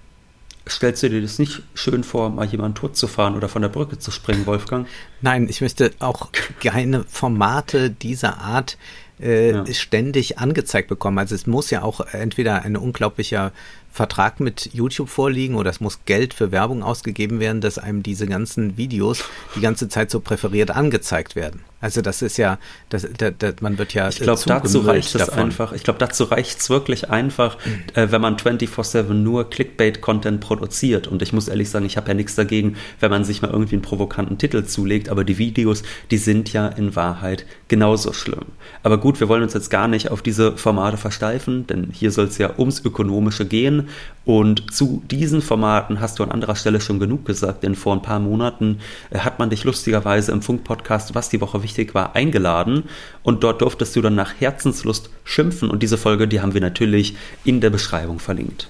Stellst 0.70 1.04
du 1.04 1.10
dir 1.10 1.22
das 1.22 1.40
nicht 1.40 1.62
schön 1.74 2.04
vor, 2.04 2.30
mal 2.30 2.46
jemanden 2.46 2.76
tot 2.76 2.98
zu 2.98 3.08
fahren 3.08 3.36
oder 3.36 3.50
von 3.50 3.62
der 3.62 3.70
Brücke 3.70 4.00
zu 4.00 4.12
springen, 4.12 4.46
Wolfgang? 4.46 4.88
Nein, 5.22 5.48
ich 5.50 5.62
möchte 5.62 5.92
auch 6.00 6.30
keine 6.62 7.04
Formate 7.04 7.90
dieser 7.90 8.40
Art 8.40 8.78
äh, 9.20 9.52
ja. 9.52 9.66
ständig 9.74 10.40
angezeigt 10.40 10.90
bekommen. 10.90 11.18
Also 11.18 11.36
es 11.36 11.48
muss 11.48 11.70
ja 11.70 11.82
auch 11.84 12.02
entweder 12.12 12.64
ein 12.64 12.78
unglaublicher 12.78 13.52
Vertrag 13.92 14.40
mit 14.40 14.70
YouTube 14.74 15.10
vorliegen 15.10 15.56
oder 15.56 15.72
es 15.72 15.82
muss 15.82 16.06
Geld 16.06 16.36
für 16.36 16.52
Werbung 16.52 16.84
ausgegeben 16.84 17.40
werden, 17.40 17.62
dass 17.62 17.80
einem 17.80 18.04
diese 18.04 18.28
ganzen 18.28 18.78
Videos 18.78 19.24
die 19.56 19.62
ganze 19.62 19.90
Zeit 19.90 20.12
so 20.12 20.20
präferiert 20.20 20.70
angezeigt 20.70 21.36
werden. 21.36 21.62
Also 21.80 22.02
das 22.02 22.24
ist 22.24 22.38
ja, 22.38 22.58
das, 22.90 23.08
das, 23.18 23.34
das 23.38 23.56
man 23.62 23.78
wird 23.78 23.94
ja. 23.94 24.10
Ich 24.10 24.20
glaube, 24.20 24.42
dazu 24.46 24.80
reicht 24.80 25.14
es 25.14 25.30
einfach. 25.30 25.74
Ich 25.74 25.84
glaube, 25.84 26.00
dazu 26.00 26.24
reicht 26.24 26.60
es 26.60 26.70
wirklich 26.70 27.10
einfach, 27.10 27.58
mhm. 27.64 27.84
äh, 27.94 28.12
wenn 28.12 28.20
man 28.20 28.38
24-7 28.38 29.14
nur 29.14 29.50
Clickbait-Content 29.50 30.40
produziert. 30.42 31.08
Und 31.08 31.22
ich 31.22 31.34
muss 31.34 31.48
ehrlich 31.48 31.70
sagen, 31.70 31.86
ich 31.86 31.96
habe 31.98 32.08
ja 32.08 32.14
nichts 32.16 32.34
dagegen, 32.34 32.78
wenn 33.00 33.12
man 33.12 33.24
sich 33.24 33.44
mal 33.44 33.52
irgendwie 33.52 33.76
einen 33.76 33.84
provokanten 33.84 34.40
Titel 34.40 34.64
zulegt, 34.66 35.10
aber 35.10 35.24
die 35.24 35.38
Videos, 35.38 35.84
die 36.10 36.18
sind 36.18 36.52
ja 36.52 36.68
in 36.68 36.96
Wahrheit 36.96 37.46
genauso 37.68 38.12
schlimm. 38.12 38.46
Aber 38.82 38.98
gut, 38.98 39.07
wir 39.16 39.30
wollen 39.30 39.44
uns 39.44 39.54
jetzt 39.54 39.70
gar 39.70 39.88
nicht 39.88 40.12
auf 40.12 40.22
diese 40.22 40.58
Formate 40.58 40.98
versteifen, 40.98 41.66
denn 41.66 41.90
hier 41.92 42.12
soll 42.12 42.26
es 42.26 42.38
ja 42.38 42.52
ums 42.58 42.84
Ökonomische 42.84 43.46
gehen. 43.46 43.88
Und 44.26 44.74
zu 44.74 45.02
diesen 45.10 45.42
Formaten 45.42 46.02
hast 46.02 46.20
du 46.20 46.24
an 46.24 46.32
anderer 46.32 46.56
Stelle 46.56 46.82
schon 46.82 47.00
genug 47.00 47.26
gesagt, 47.26 47.64
denn 47.64 47.76
vor 47.76 47.94
ein 47.94 48.02
paar 48.02 48.20
Monaten 48.20 48.80
äh, 49.10 49.20
hat 49.20 49.40
man 49.40 49.50
dich 49.50 49.64
lustigerweise 49.64 50.34
im 50.34 50.42
Funk-Podcast, 50.42 51.16
was 51.16 51.30
die 51.30 51.40
Woche 51.40 51.64
wichtig 51.64 51.96
war, 51.96 52.16
eingeladen. 52.16 52.84
Und 53.24 53.44
dort 53.44 53.62
durftest 53.62 53.96
du 53.96 54.02
dann 54.02 54.16
nach 54.16 54.34
Herzenslust 54.40 55.10
schimpfen. 55.24 55.70
Und 55.70 55.82
diese 55.82 55.98
Folge, 55.98 56.28
die 56.28 56.42
haben 56.42 56.54
wir 56.54 56.62
natürlich 56.62 57.16
in 57.46 57.62
der 57.62 57.70
Beschreibung 57.70 58.20
verlinkt. 58.20 58.68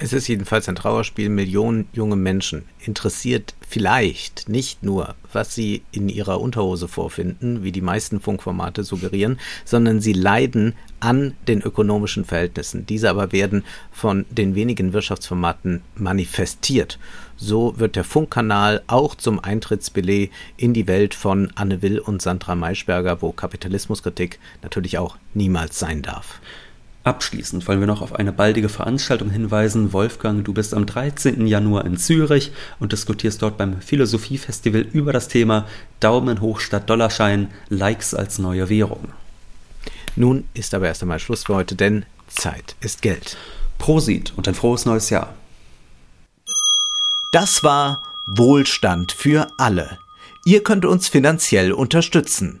Es 0.00 0.12
ist 0.12 0.28
jedenfalls 0.28 0.68
ein 0.68 0.76
Trauerspiel. 0.76 1.28
Millionen 1.28 1.88
junge 1.92 2.14
Menschen 2.14 2.62
interessiert 2.78 3.54
vielleicht 3.68 4.48
nicht 4.48 4.84
nur, 4.84 5.16
was 5.32 5.56
sie 5.56 5.82
in 5.90 6.08
ihrer 6.08 6.40
Unterhose 6.40 6.86
vorfinden, 6.86 7.64
wie 7.64 7.72
die 7.72 7.80
meisten 7.80 8.20
Funkformate 8.20 8.84
suggerieren, 8.84 9.40
sondern 9.64 10.00
sie 10.00 10.12
leiden 10.12 10.74
an 11.00 11.34
den 11.48 11.62
ökonomischen 11.62 12.24
Verhältnissen. 12.24 12.86
Diese 12.86 13.10
aber 13.10 13.32
werden 13.32 13.64
von 13.90 14.24
den 14.30 14.54
wenigen 14.54 14.92
Wirtschaftsformaten 14.92 15.82
manifestiert. 15.96 17.00
So 17.36 17.80
wird 17.80 17.96
der 17.96 18.04
Funkkanal 18.04 18.82
auch 18.86 19.16
zum 19.16 19.40
Eintrittsbillet 19.42 20.30
in 20.56 20.74
die 20.74 20.86
Welt 20.86 21.14
von 21.14 21.50
Anne 21.56 21.82
Will 21.82 21.98
und 21.98 22.22
Sandra 22.22 22.54
Maischberger, 22.54 23.20
wo 23.20 23.32
Kapitalismuskritik 23.32 24.38
natürlich 24.62 24.96
auch 24.96 25.16
niemals 25.34 25.80
sein 25.80 26.02
darf. 26.02 26.40
Abschließend 27.08 27.66
wollen 27.66 27.80
wir 27.80 27.86
noch 27.86 28.02
auf 28.02 28.16
eine 28.16 28.34
baldige 28.34 28.68
Veranstaltung 28.68 29.30
hinweisen. 29.30 29.94
Wolfgang, 29.94 30.44
du 30.44 30.52
bist 30.52 30.74
am 30.74 30.84
13. 30.84 31.46
Januar 31.46 31.86
in 31.86 31.96
Zürich 31.96 32.52
und 32.80 32.92
diskutierst 32.92 33.40
dort 33.40 33.56
beim 33.56 33.80
Philosophiefestival 33.80 34.82
über 34.82 35.14
das 35.14 35.26
Thema 35.26 35.64
Daumen 36.00 36.42
hoch 36.42 36.60
statt 36.60 36.90
Dollarschein, 36.90 37.50
Likes 37.70 38.12
als 38.12 38.38
neue 38.38 38.68
Währung. 38.68 39.08
Nun 40.16 40.44
ist 40.52 40.74
aber 40.74 40.88
erst 40.88 41.00
einmal 41.00 41.18
Schluss 41.18 41.44
für 41.44 41.54
heute, 41.54 41.76
denn 41.76 42.04
Zeit 42.26 42.76
ist 42.82 43.00
Geld. 43.00 43.38
Prosit 43.78 44.34
und 44.36 44.46
ein 44.46 44.54
frohes 44.54 44.84
neues 44.84 45.08
Jahr. 45.08 45.32
Das 47.32 47.64
war 47.64 48.02
Wohlstand 48.26 49.12
für 49.12 49.46
alle. 49.56 49.98
Ihr 50.44 50.62
könnt 50.62 50.84
uns 50.84 51.08
finanziell 51.08 51.72
unterstützen 51.72 52.60